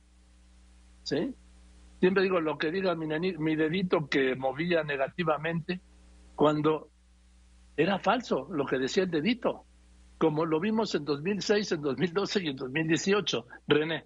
¿sí? 1.03 1.35
Siempre 2.01 2.23
digo 2.23 2.41
lo 2.41 2.59
que 2.59 2.71
diga 2.71 2.95
mi, 2.95 3.07
mi 3.07 3.57
dedito 3.57 4.09
que 4.09 4.35
movía 4.35 4.83
negativamente, 4.83 5.81
cuando 6.35 6.89
era 7.77 7.99
falso 7.99 8.49
lo 8.51 8.67
que 8.67 8.79
decía 8.79 9.05
el 9.05 9.11
dedito, 9.11 9.65
como 10.19 10.45
lo 10.45 10.61
vimos 10.61 10.95
en 10.95 11.05
2006, 11.05 11.73
en 11.73 11.81
2012 11.81 12.43
y 12.43 12.49
en 12.49 12.57
2018. 12.57 13.47
René. 13.67 14.05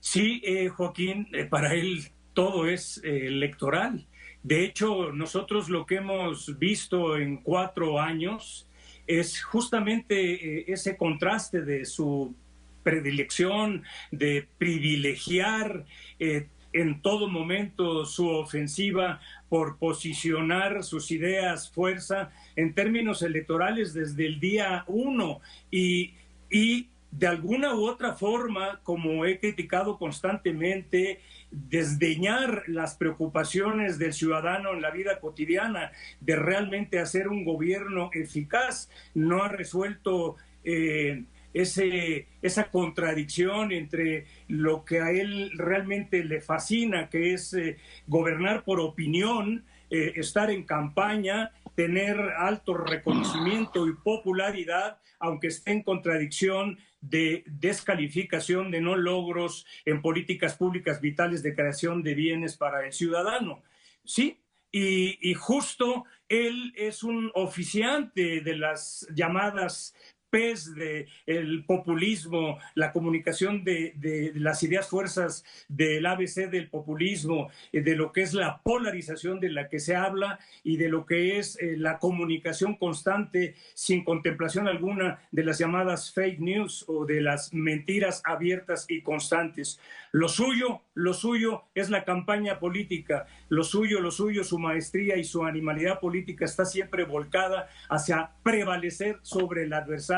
Sí, 0.00 0.42
eh, 0.44 0.68
Joaquín, 0.68 1.28
eh, 1.32 1.46
para 1.46 1.74
él 1.74 2.04
todo 2.34 2.66
es 2.66 3.02
eh, 3.02 3.26
electoral. 3.26 4.06
De 4.42 4.64
hecho, 4.64 5.12
nosotros 5.12 5.68
lo 5.68 5.84
que 5.86 5.96
hemos 5.96 6.58
visto 6.58 7.16
en 7.16 7.38
cuatro 7.38 8.00
años 8.00 8.68
es 9.06 9.42
justamente 9.42 10.60
eh, 10.60 10.64
ese 10.68 10.96
contraste 10.96 11.62
de 11.62 11.84
su 11.84 12.34
predilección 12.82 13.82
de 14.10 14.46
privilegiar 14.58 15.84
eh, 16.18 16.46
en 16.72 17.00
todo 17.00 17.28
momento 17.28 18.04
su 18.04 18.28
ofensiva 18.28 19.20
por 19.48 19.78
posicionar 19.78 20.84
sus 20.84 21.10
ideas, 21.10 21.70
fuerza, 21.70 22.30
en 22.56 22.74
términos 22.74 23.22
electorales 23.22 23.94
desde 23.94 24.26
el 24.26 24.38
día 24.38 24.84
uno. 24.86 25.40
Y, 25.70 26.14
y 26.50 26.88
de 27.10 27.26
alguna 27.26 27.74
u 27.74 27.86
otra 27.88 28.14
forma, 28.14 28.80
como 28.82 29.24
he 29.24 29.38
criticado 29.38 29.98
constantemente, 29.98 31.20
desdeñar 31.50 32.64
las 32.66 32.94
preocupaciones 32.94 33.98
del 33.98 34.12
ciudadano 34.12 34.72
en 34.72 34.82
la 34.82 34.90
vida 34.90 35.18
cotidiana, 35.20 35.92
de 36.20 36.36
realmente 36.36 36.98
hacer 36.98 37.28
un 37.28 37.44
gobierno 37.44 38.10
eficaz, 38.12 38.90
no 39.14 39.42
ha 39.42 39.48
resuelto 39.48 40.36
eh, 40.64 41.24
ese, 41.54 42.26
esa 42.42 42.70
contradicción 42.70 43.72
entre 43.72 44.26
lo 44.48 44.84
que 44.84 45.00
a 45.00 45.10
él 45.10 45.50
realmente 45.56 46.22
le 46.24 46.40
fascina, 46.40 47.08
que 47.08 47.32
es 47.32 47.54
eh, 47.54 47.78
gobernar 48.06 48.64
por 48.64 48.80
opinión, 48.80 49.64
eh, 49.90 50.12
estar 50.16 50.50
en 50.50 50.64
campaña, 50.64 51.52
tener 51.74 52.18
alto 52.36 52.74
reconocimiento 52.74 53.86
y 53.86 53.94
popularidad, 53.94 54.98
aunque 55.18 55.48
esté 55.48 55.72
en 55.72 55.82
contradicción 55.82 56.78
de 57.00 57.44
descalificación 57.46 58.70
de 58.70 58.80
no 58.80 58.96
logros 58.96 59.66
en 59.84 60.02
políticas 60.02 60.54
públicas 60.54 61.00
vitales 61.00 61.42
de 61.42 61.54
creación 61.54 62.02
de 62.02 62.14
bienes 62.14 62.56
para 62.56 62.84
el 62.84 62.92
ciudadano. 62.92 63.62
Sí, 64.04 64.40
y, 64.70 65.34
justo 65.34 66.04
él 66.28 66.74
es 66.76 67.02
un 67.02 67.30
oficiante 67.34 68.42
de 68.42 68.56
las 68.56 69.08
llamadas 69.14 69.94
pez 70.30 70.74
del 70.74 71.06
el 71.26 71.64
populismo, 71.64 72.58
la 72.74 72.92
comunicación 72.92 73.64
de, 73.64 74.32
las 74.34 74.62
ideas 74.62 74.88
fuerzas 74.88 75.44
del 75.68 76.04
ABC 76.06 76.50
del 76.50 76.68
populismo, 76.68 77.50
eh, 77.72 77.80
de 77.80 77.96
lo 77.96 78.12
que 78.12 78.22
es 78.22 78.34
la 78.34 78.60
polarización 78.62 79.40
de 79.40 79.50
la 79.50 79.68
que 79.68 79.78
se 79.78 79.96
habla 79.96 80.38
y 80.62 80.76
de 80.76 80.88
lo 80.88 81.06
que 81.06 81.38
es 81.38 81.58
eh, 81.60 81.76
la 81.76 81.98
comunicación 81.98 82.76
constante 82.76 83.54
sin 83.74 84.04
contemplación 84.04 84.68
alguna 84.68 85.20
de 85.30 85.44
las 85.44 85.58
llamadas 85.58 86.12
fake 86.12 86.40
news 86.40 86.84
o 86.88 87.06
de 87.06 87.20
las 87.20 87.52
mentiras 87.52 88.22
abiertas 88.24 88.86
y 88.88 89.02
constantes. 89.02 89.80
Lo 90.12 90.28
suyo, 90.28 90.82
lo 90.94 91.12
suyo 91.12 91.64
es 91.74 91.90
la 91.90 92.04
campaña 92.04 92.58
política, 92.58 93.26
lo 93.48 93.62
suyo, 93.62 94.00
lo 94.00 94.10
suyo, 94.10 94.42
su 94.42 94.58
maestría 94.58 95.16
y 95.16 95.24
su 95.24 95.44
animalidad 95.44 96.00
política 96.00 96.44
está 96.44 96.64
siempre 96.64 97.04
volcada 97.04 97.68
hacia 97.90 98.30
prevalecer 98.42 99.18
sobre 99.22 99.64
el 99.64 99.72
adversario 99.72 100.17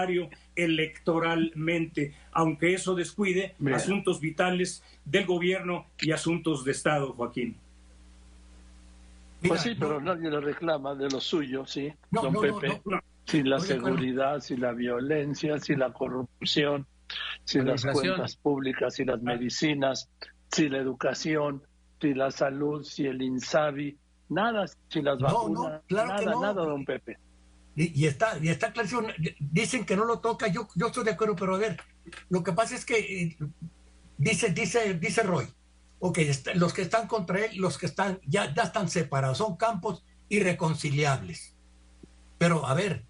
electoralmente, 0.54 2.14
aunque 2.32 2.74
eso 2.74 2.94
descuide 2.94 3.54
asuntos 3.74 4.20
vitales 4.20 4.82
del 5.04 5.26
gobierno 5.26 5.86
y 6.00 6.12
asuntos 6.12 6.64
de 6.64 6.72
Estado, 6.72 7.12
Joaquín. 7.12 7.56
pues 9.46 9.62
sí, 9.62 9.74
pero 9.78 10.00
nadie 10.00 10.30
le 10.30 10.40
reclama 10.40 10.94
de 10.94 11.08
lo 11.10 11.20
suyo, 11.20 11.66
¿sí? 11.66 11.92
Don 12.10 12.32
Pepe. 12.34 12.80
sin 13.24 13.48
la 13.48 13.60
seguridad, 13.60 14.40
sin 14.40 14.60
la 14.60 14.72
violencia, 14.72 15.58
sin 15.58 15.78
la 15.78 15.92
corrupción, 15.92 16.86
sin 17.44 17.66
las 17.66 17.84
cuentas 17.84 18.36
públicas, 18.36 18.94
sin 18.94 19.06
las 19.06 19.22
medicinas, 19.22 20.08
sin 20.50 20.72
la 20.72 20.78
educación, 20.78 21.62
sin 22.00 22.18
la 22.18 22.30
salud, 22.30 22.82
sin 22.84 23.06
el 23.06 23.22
INSABI, 23.22 23.96
nada, 24.28 24.66
sin 24.88 25.04
las 25.04 25.18
vacunas, 25.18 25.82
nada, 25.88 26.34
nada, 26.40 26.64
don 26.64 26.84
Pepe. 26.84 27.18
Y, 27.82 28.06
está, 28.06 28.38
y 28.42 28.48
está 28.48 28.72
clarísimo, 28.72 29.02
dicen 29.38 29.86
que 29.86 29.96
no 29.96 30.04
lo 30.04 30.18
toca, 30.18 30.48
yo, 30.48 30.68
yo 30.74 30.88
estoy 30.88 31.04
de 31.04 31.12
acuerdo, 31.12 31.34
pero 31.36 31.54
a 31.54 31.58
ver, 31.58 31.80
lo 32.28 32.42
que 32.42 32.52
pasa 32.52 32.74
es 32.74 32.84
que 32.84 32.98
eh, 32.98 33.38
dice, 34.18 34.50
dice, 34.50 34.94
dice 34.94 35.22
Roy, 35.22 35.46
ok, 35.98 36.18
los 36.56 36.74
que 36.74 36.82
están 36.82 37.06
contra 37.06 37.44
él, 37.44 37.56
los 37.56 37.78
que 37.78 37.86
están, 37.86 38.20
ya, 38.26 38.52
ya 38.54 38.64
están 38.64 38.88
separados, 38.88 39.38
son 39.38 39.56
campos 39.56 40.04
irreconciliables. 40.28 41.54
Pero 42.36 42.66
a 42.66 42.74
ver, 42.74 43.06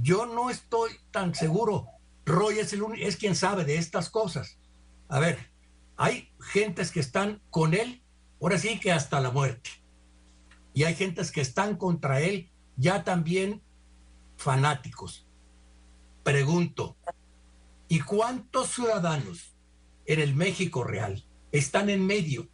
yo 0.00 0.24
no 0.24 0.48
estoy 0.48 0.92
tan 1.10 1.34
seguro 1.34 1.86
Roy 2.30 2.58
es, 2.58 2.72
el 2.72 2.82
es 2.98 3.16
quien 3.16 3.34
sabe 3.34 3.64
de 3.64 3.76
estas 3.76 4.08
cosas. 4.10 4.58
A 5.08 5.18
ver, 5.18 5.50
hay 5.96 6.30
gentes 6.40 6.90
que 6.90 7.00
están 7.00 7.42
con 7.50 7.74
él, 7.74 8.02
ahora 8.40 8.58
sí 8.58 8.78
que 8.78 8.92
hasta 8.92 9.20
la 9.20 9.30
muerte. 9.30 9.70
Y 10.72 10.84
hay 10.84 10.94
gentes 10.94 11.32
que 11.32 11.40
están 11.40 11.76
contra 11.76 12.20
él, 12.20 12.50
ya 12.76 13.04
también 13.04 13.62
fanáticos. 14.40 15.26
Pregunto, 16.22 16.96
¿y 17.88 18.00
cuántos 18.00 18.70
ciudadanos 18.70 19.54
en 20.06 20.20
el 20.20 20.34
México 20.34 20.82
real 20.82 21.24
están 21.52 21.90
en 21.90 22.06
medio, 22.06 22.48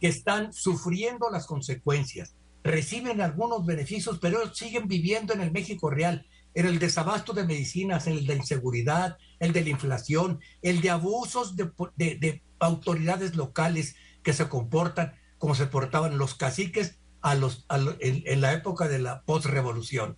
que 0.00 0.08
están 0.08 0.52
sufriendo 0.52 1.28
las 1.30 1.46
consecuencias, 1.46 2.34
reciben 2.64 3.20
algunos 3.20 3.66
beneficios, 3.66 4.18
pero 4.18 4.54
siguen 4.54 4.88
viviendo 4.88 5.34
en 5.34 5.42
el 5.42 5.52
México 5.52 5.90
real? 5.90 6.26
en 6.54 6.66
el 6.66 6.80
desabasto 6.80 7.32
de 7.32 7.44
medicinas, 7.44 8.08
en 8.08 8.14
el 8.14 8.26
de 8.26 8.34
inseguridad, 8.34 9.18
el 9.38 9.52
de 9.52 9.62
la 9.62 9.70
inflación, 9.70 10.40
el 10.62 10.80
de 10.80 10.90
abusos 10.90 11.54
de, 11.56 12.42
autoridades 12.58 13.36
locales 13.36 13.94
que 14.24 14.32
se 14.32 14.48
comportan 14.48 15.14
como 15.38 15.54
se 15.54 15.66
portaban 15.66 16.18
los 16.18 16.34
caciques 16.34 16.98
a 17.22 17.36
los, 17.36 17.66
en, 18.00 18.40
la 18.40 18.52
época 18.52 18.88
de 18.88 18.98
la 18.98 19.22
postrevolución. 19.22 20.16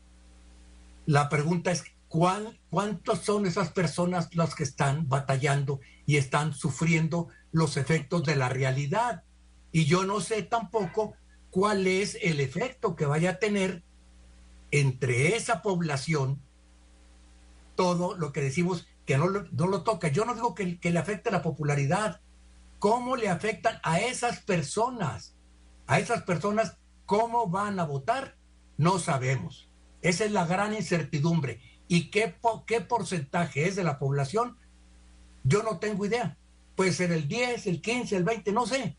La 1.07 1.29
pregunta 1.29 1.73
es, 1.73 1.85
¿cuál, 2.09 2.61
¿cuántas 2.71 3.21
son 3.21 3.47
esas 3.47 3.71
personas 3.73 4.35
las 4.35 4.55
que 4.55 4.63
están 4.63 5.09
batallando 5.09 5.81
y 6.07 6.17
están 6.17 6.55
sufriendo 6.55 7.29
los 7.51 7.77
efectos 7.77 8.25
de 8.25 8.37
la 8.37 8.49
realidad? 8.49 9.25
Y 9.73 9.87
yo 9.87 10.05
no 10.05 10.21
sé 10.21 10.43
tampoco 10.43 11.15
cuál 11.51 11.87
es 11.87 12.19
el 12.23 12.41
efecto 12.41 12.95
que 12.95 13.07
vaya 13.07 13.31
a 13.31 13.39
tener 13.39 13.83
entre 14.71 15.37
esa 15.37 15.63
población 15.63 16.41
todo 17.75 18.17
lo 18.17 18.33
que 18.33 18.43
decimos 18.43 18.87
que 19.07 19.19
no 19.19 19.27
lo, 19.29 19.83
toca. 19.83 20.09
Yo 20.09 20.25
no 20.25 20.35
digo 20.35 20.55
que, 20.55 20.79
que 20.79 20.91
le 20.91 20.99
afecte 20.99 21.31
la 21.31 21.43
popularidad. 21.43 22.21
¿Cómo 22.79 23.17
le 23.17 23.29
afectan 23.29 23.81
a 23.83 24.01
esas 24.01 24.41
personas? 24.41 25.35
A 25.87 25.99
esas 25.99 26.23
personas, 26.23 26.79
¿cómo 27.07 27.49
van 27.49 27.81
a 27.81 27.85
votar? 27.85 28.37
No 28.77 28.99
sabemos. 28.99 29.72
Esa 30.03 30.25
es 30.25 30.33
la 30.33 30.47
gran 30.47 30.75
incertidumbre. 30.75 31.61
¿Y 31.89 32.11
qué, 32.11 32.35
qué 32.67 32.81
porcentaje 32.81 33.67
es 33.67 33.77
de 33.77 33.85
la 33.85 33.99
población? 33.99 34.57
Yo 35.45 35.63
no 35.63 35.79
tengo 35.79 36.07
idea. 36.07 36.37
Puede 36.77 36.93
ser 36.93 37.13
el 37.13 37.29
10, 37.29 37.67
el 37.67 37.81
15, 37.81 38.17
el 38.17 38.25
20, 38.25 38.53
no 38.53 38.67
sé. 38.67 38.97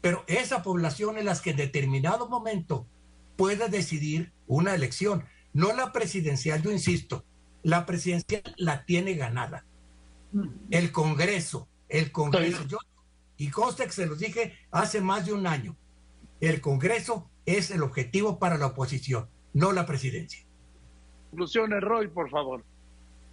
Pero 0.00 0.24
esa 0.26 0.62
población 0.62 1.18
es 1.18 1.24
la 1.24 1.36
que 1.40 1.50
en 1.50 1.56
determinado 1.56 2.28
momento 2.28 2.86
puede 3.36 3.68
decidir 3.68 4.32
una 4.46 4.74
elección, 4.74 5.24
no 5.52 5.72
la 5.72 5.92
presidencial, 5.92 6.60
yo 6.60 6.72
insisto, 6.72 7.24
la 7.62 7.86
presidencial 7.86 8.42
la 8.56 8.84
tiene 8.84 9.14
ganada. 9.14 9.64
El 10.70 10.92
Congreso, 10.92 11.68
el 11.88 12.12
Congreso, 12.12 12.64
yo, 12.66 12.78
y 13.36 13.50
consta 13.50 13.86
que 13.86 13.92
se 13.92 14.06
los 14.06 14.18
dije 14.18 14.54
hace 14.70 15.00
más 15.00 15.26
de 15.26 15.32
un 15.32 15.46
año, 15.46 15.76
el 16.40 16.60
Congreso 16.60 17.30
es 17.46 17.70
el 17.70 17.82
objetivo 17.82 18.38
para 18.38 18.58
la 18.58 18.66
oposición, 18.66 19.28
no 19.54 19.72
la 19.72 19.86
presidencia. 19.86 20.44
Conclusiones, 21.30 21.80
Roy, 21.82 22.08
por 22.08 22.30
favor. 22.30 22.64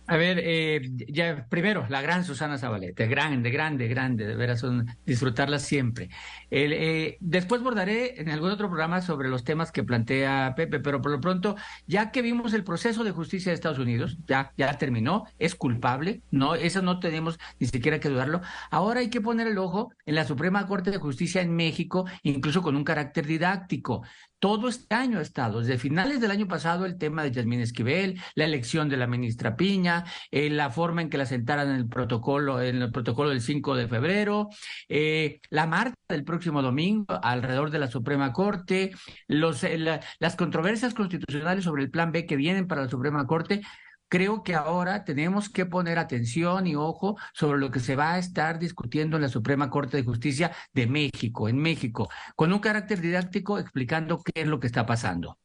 A 0.07 0.17
ver, 0.17 0.39
eh, 0.43 0.81
ya 1.07 1.47
primero, 1.49 1.87
la 1.89 1.99
gran 2.01 2.23
Susana 2.23 2.59
Zabaleta, 2.59 3.05
grande, 3.05 3.49
grande, 3.49 3.87
grande, 3.87 4.27
de 4.27 4.35
veras, 4.35 4.59
son, 4.59 4.85
disfrutarla 5.03 5.57
siempre. 5.57 6.09
Eh, 6.51 7.17
después 7.21 7.63
bordaré 7.63 8.21
en 8.21 8.29
algún 8.29 8.51
otro 8.51 8.67
programa 8.67 9.01
sobre 9.01 9.29
los 9.29 9.43
temas 9.43 9.71
que 9.71 9.83
plantea 9.83 10.53
Pepe, 10.55 10.79
pero 10.79 11.01
por 11.01 11.11
lo 11.11 11.19
pronto, 11.19 11.55
ya 11.87 12.11
que 12.11 12.21
vimos 12.21 12.53
el 12.53 12.63
proceso 12.63 13.03
de 13.03 13.11
justicia 13.11 13.51
de 13.51 13.55
Estados 13.55 13.79
Unidos, 13.79 14.17
ya, 14.27 14.53
ya 14.57 14.77
terminó, 14.77 15.25
es 15.39 15.55
culpable, 15.55 16.21
no, 16.29 16.53
eso 16.53 16.83
no 16.83 16.99
tenemos 16.99 17.39
ni 17.59 17.65
siquiera 17.65 17.99
que 17.99 18.09
dudarlo. 18.09 18.41
Ahora 18.69 18.99
hay 18.99 19.09
que 19.09 19.21
poner 19.21 19.47
el 19.47 19.57
ojo 19.57 19.91
en 20.05 20.15
la 20.15 20.25
Suprema 20.25 20.67
Corte 20.67 20.91
de 20.91 20.97
Justicia 20.97 21.41
en 21.41 21.55
México, 21.55 22.05
incluso 22.21 22.61
con 22.61 22.75
un 22.75 22.83
carácter 22.83 23.25
didáctico 23.25 24.03
todo 24.45 24.67
este 24.67 24.93
año 24.93 25.17
ha 25.17 25.21
estado, 25.23 25.61
desde 25.61 25.79
finales 25.79 26.21
del 26.21 26.29
año 26.29 26.47
pasado, 26.47 26.85
el 26.85 26.99
tema 26.99 27.23
de 27.23 27.31
Yasmín 27.31 27.61
Esquivel, 27.61 28.21
la 28.35 28.45
elección 28.45 28.89
de 28.89 28.97
la 28.97 29.07
ministra 29.07 29.55
Piña, 29.55 29.94
eh, 30.31 30.49
la 30.49 30.69
forma 30.69 31.01
en 31.01 31.09
que 31.09 31.17
la 31.17 31.25
sentaran 31.25 31.69
en 31.69 31.75
el 31.75 31.87
protocolo, 31.87 32.61
en 32.61 32.81
el 32.81 32.91
protocolo 32.91 33.29
del 33.29 33.41
5 33.41 33.75
de 33.75 33.87
febrero, 33.87 34.49
eh, 34.89 35.39
la 35.49 35.67
marcha 35.67 35.95
del 36.09 36.23
próximo 36.23 36.61
domingo 36.61 37.05
alrededor 37.21 37.71
de 37.71 37.79
la 37.79 37.87
Suprema 37.87 38.33
Corte, 38.33 38.91
los, 39.27 39.63
eh, 39.63 39.77
las 40.19 40.35
controversias 40.35 40.93
constitucionales 40.93 41.63
sobre 41.63 41.83
el 41.83 41.91
plan 41.91 42.11
B 42.11 42.25
que 42.25 42.35
vienen 42.35 42.67
para 42.67 42.83
la 42.83 42.89
Suprema 42.89 43.25
Corte, 43.25 43.61
creo 44.07 44.43
que 44.43 44.55
ahora 44.55 45.03
tenemos 45.03 45.49
que 45.49 45.65
poner 45.65 45.99
atención 45.99 46.67
y 46.67 46.75
ojo 46.75 47.17
sobre 47.33 47.59
lo 47.59 47.71
que 47.71 47.79
se 47.79 47.95
va 47.95 48.13
a 48.13 48.19
estar 48.19 48.59
discutiendo 48.59 49.17
en 49.17 49.23
la 49.23 49.29
Suprema 49.29 49.69
Corte 49.69 49.97
de 49.97 50.03
Justicia 50.03 50.51
de 50.73 50.87
México, 50.87 51.49
en 51.49 51.57
México, 51.57 52.09
con 52.35 52.53
un 52.53 52.59
carácter 52.59 53.01
didáctico 53.01 53.59
explicando 53.59 54.21
qué 54.23 54.41
es 54.41 54.47
lo 54.47 54.59
que 54.59 54.67
está 54.67 54.85
pasando. 54.85 55.37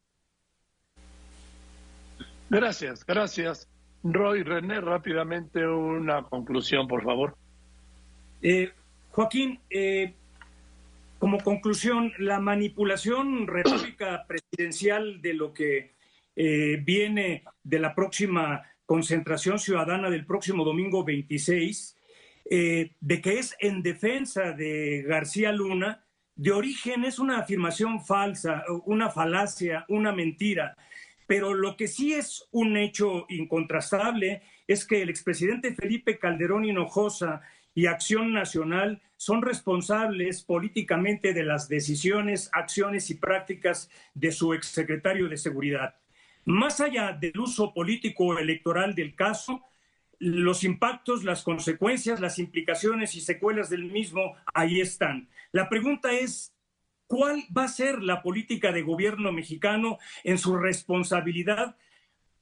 Gracias, 2.49 3.07
gracias. 3.07 3.69
Roy, 4.03 4.43
René, 4.43 4.81
rápidamente 4.81 5.67
una 5.67 6.23
conclusión, 6.23 6.89
por 6.89 7.03
favor. 7.05 7.37
Eh, 8.43 8.73
Joaquín, 9.11 9.61
eh, 9.69 10.15
como 11.19 11.39
conclusión, 11.39 12.13
la 12.19 12.41
manipulación 12.41 13.47
retórica 13.47 14.25
presidencial 14.29 15.21
de 15.21 15.35
lo 15.35 15.53
que 15.53 15.93
eh, 16.35 16.81
viene 16.83 17.45
de 17.63 17.79
la 17.79 17.95
próxima 17.95 18.63
concentración 18.87 19.59
ciudadana 19.59 20.09
del 20.09 20.25
próximo 20.25 20.65
domingo 20.65 21.05
26, 21.05 21.97
eh, 22.51 22.93
de 22.99 23.21
que 23.21 23.39
es 23.39 23.55
en 23.61 23.83
defensa 23.83 24.53
de 24.53 25.05
García 25.07 25.53
Luna, 25.53 26.05
de 26.35 26.53
origen 26.53 27.05
es 27.05 27.19
una 27.19 27.39
afirmación 27.39 28.05
falsa, 28.05 28.65
una 28.87 29.11
falacia, 29.11 29.85
una 29.89 30.13
mentira. 30.13 30.75
Pero 31.31 31.55
lo 31.55 31.77
que 31.77 31.87
sí 31.87 32.13
es 32.13 32.49
un 32.51 32.77
hecho 32.77 33.27
incontrastable 33.29 34.43
es 34.67 34.85
que 34.85 35.01
el 35.01 35.11
expresidente 35.11 35.73
Felipe 35.73 36.19
Calderón 36.19 36.65
Hinojosa 36.65 37.43
y 37.73 37.87
Acción 37.87 38.33
Nacional 38.33 39.01
son 39.17 39.41
responsables 39.41 40.43
políticamente 40.43 41.33
de 41.33 41.45
las 41.45 41.69
decisiones, 41.69 42.51
acciones 42.53 43.11
y 43.11 43.15
prácticas 43.15 43.89
de 44.13 44.33
su 44.33 44.55
exsecretario 44.55 45.29
de 45.29 45.37
Seguridad. 45.37 45.95
Más 46.47 46.81
allá 46.81 47.13
del 47.13 47.39
uso 47.39 47.73
político 47.73 48.37
electoral 48.37 48.97
del 48.97 49.15
caso, 49.15 49.63
los 50.19 50.65
impactos, 50.65 51.23
las 51.23 51.45
consecuencias, 51.45 52.19
las 52.19 52.41
implicaciones 52.41 53.15
y 53.15 53.21
secuelas 53.21 53.71
del 53.71 53.85
mismo 53.85 54.35
ahí 54.53 54.81
están. 54.81 55.29
La 55.53 55.69
pregunta 55.69 56.11
es, 56.11 56.57
¿cuál 57.11 57.43
va 57.57 57.65
a 57.65 57.69
ser 57.69 58.05
la 58.05 58.23
política 58.23 58.71
de 58.71 58.83
gobierno 58.83 59.33
mexicano 59.33 59.99
en 60.23 60.39
su 60.39 60.57
responsabilidad 60.57 61.77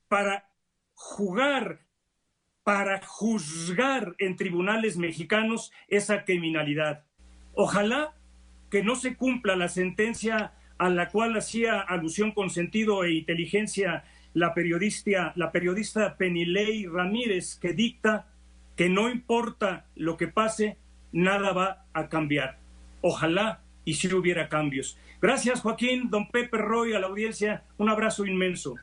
para 0.09 0.51
jugar 0.93 1.89
para 2.69 3.01
juzgar 3.03 4.15
en 4.19 4.37
tribunales 4.37 4.99
mexicanos 4.99 5.73
esa 5.89 6.27
criminalidad. 6.27 7.07
Ojalá 7.55 8.15
que 8.71 8.83
no 8.83 8.95
se 8.95 9.17
cumpla 9.17 9.57
la 9.57 9.69
sentencia 9.69 10.53
a 10.77 10.91
la 10.91 11.09
cual 11.09 11.35
hacía 11.39 11.81
alusión 11.81 12.33
con 12.33 12.51
sentido 12.51 13.05
e 13.05 13.13
inteligencia 13.13 14.05
la 14.35 14.53
periodista, 14.53 15.33
la 15.35 15.51
periodista 15.51 16.19
Penilei 16.19 16.87
Ramírez, 16.87 17.59
que 17.59 17.73
dicta 17.73 18.35
que 18.77 18.91
no 18.91 19.09
importa 19.09 19.87
lo 19.95 20.19
que 20.19 20.29
pase, 20.29 20.77
nada 21.11 21.55
va 21.55 21.87
a 21.95 22.11
cambiar. 22.11 22.59
Ojalá 23.01 23.63
y 23.89 23.95
si 23.95 24.13
hubiera 24.13 24.51
cambios. 24.51 24.99
Gracias, 25.19 25.63
Joaquín, 25.63 26.11
don 26.11 26.29
Pepe 26.29 26.59
Roy, 26.59 26.93
a 26.93 26.99
la 26.99 27.07
audiencia, 27.07 27.65
un 27.79 27.89
abrazo 27.89 28.27
inmenso. 28.27 28.75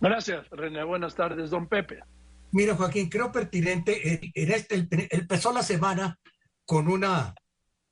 Gracias, 0.00 0.48
René. 0.50 0.84
Buenas 0.84 1.16
tardes, 1.16 1.50
don 1.50 1.66
Pepe. 1.66 2.04
Mira, 2.52 2.76
Joaquín, 2.76 3.08
creo 3.08 3.32
pertinente, 3.32 4.12
eh, 4.12 4.30
en 4.32 4.52
este, 4.52 4.86
empezó 5.10 5.52
la 5.52 5.64
semana 5.64 6.20
con 6.64 6.86
una, 6.86 7.34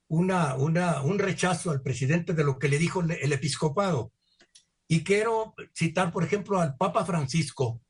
una, 0.07 0.55
una, 0.55 1.03
un 1.03 1.19
rechazo 1.19 1.73
al 1.73 1.83
presidente 1.83 2.33
de 2.33 2.45
lo 2.45 2.61
que 2.61 2.69
le 2.69 2.79
dijo 2.79 3.01
el 3.01 3.33
episcopado. 3.33 4.13
Y 4.87 5.03
quiero 5.03 5.53
citar, 5.75 6.13
por 6.13 6.23
ejemplo, 6.23 6.61
al 6.61 6.77
Papa 6.77 7.05
Francisco, 7.05 7.81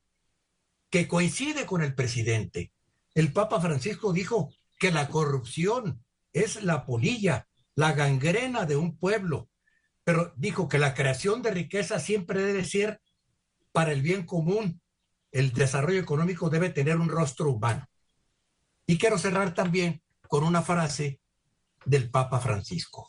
que 0.88 1.06
coincide 1.06 1.66
con 1.66 1.82
el 1.82 1.94
presidente. 1.94 2.72
El 3.14 3.34
Papa 3.34 3.60
Francisco 3.60 4.14
dijo 4.14 4.50
que 4.78 4.90
la 4.90 5.08
corrupción 5.08 6.02
es 6.32 6.62
la 6.62 6.86
polilla, 6.86 7.46
la 7.76 7.92
gangrena 7.92 8.64
de 8.66 8.76
un 8.76 8.98
pueblo, 8.98 9.48
pero 10.02 10.32
dijo 10.36 10.68
que 10.68 10.78
la 10.78 10.94
creación 10.94 11.42
de 11.42 11.52
riqueza 11.52 12.00
siempre 12.00 12.42
debe 12.42 12.64
ser 12.64 13.00
para 13.72 13.92
el 13.92 14.02
bien 14.02 14.24
común. 14.24 14.80
El 15.30 15.52
desarrollo 15.52 16.00
económico 16.00 16.48
debe 16.48 16.70
tener 16.70 16.96
un 16.96 17.08
rostro 17.08 17.50
humano. 17.50 17.86
Y 18.86 18.98
quiero 18.98 19.18
cerrar 19.18 19.54
también 19.54 20.02
con 20.28 20.42
una 20.42 20.62
frase 20.62 21.20
del 21.84 22.10
Papa 22.10 22.40
Francisco. 22.40 23.06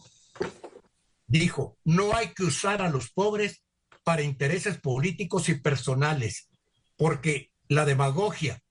Dijo, 1.25 1.77
no 1.83 2.15
hay 2.15 2.33
que 2.33 2.43
usar 2.43 2.81
a 2.81 2.89
los 2.89 3.11
pobres 3.11 3.63
para 4.03 4.21
intereses 4.21 4.77
políticos 4.79 5.49
y 5.49 5.55
personales, 5.55 6.49
porque 6.97 7.51
la 7.69 7.85
demagogia 7.85 8.61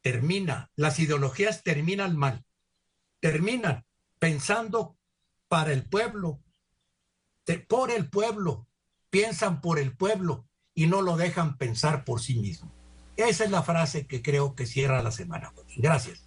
termina, 0.00 0.70
las 0.76 1.00
ideologías 1.00 1.62
terminan 1.62 2.16
mal, 2.16 2.44
terminan 3.20 3.84
pensando 4.18 4.96
para 5.48 5.72
el 5.72 5.84
pueblo, 5.84 6.40
por 7.68 7.90
el 7.90 8.08
pueblo, 8.08 8.66
piensan 9.10 9.60
por 9.60 9.78
el 9.78 9.96
pueblo 9.96 10.46
y 10.74 10.86
no 10.86 11.02
lo 11.02 11.16
dejan 11.16 11.56
pensar 11.56 12.04
por 12.04 12.20
sí 12.20 12.38
mismo. 12.38 12.72
Esa 13.16 13.44
es 13.44 13.50
la 13.50 13.62
frase 13.62 14.06
que 14.06 14.22
creo 14.22 14.54
que 14.54 14.66
cierra 14.66 15.02
la 15.02 15.10
semana. 15.10 15.52
Gracias. 15.76 16.26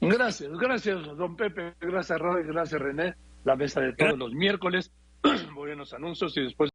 Gracias, 0.00 0.50
gracias, 0.58 1.04
don 1.16 1.36
Pepe, 1.36 1.74
gracias, 1.80 2.18
Roy, 2.18 2.42
gracias, 2.44 2.80
René. 2.80 3.14
La 3.44 3.54
mesa 3.54 3.80
de 3.80 3.92
todos 3.92 4.18
los 4.18 4.32
miércoles. 4.32 4.92
Buenos 5.54 5.92
anuncios 5.92 6.36
y 6.36 6.42
después. 6.42 6.70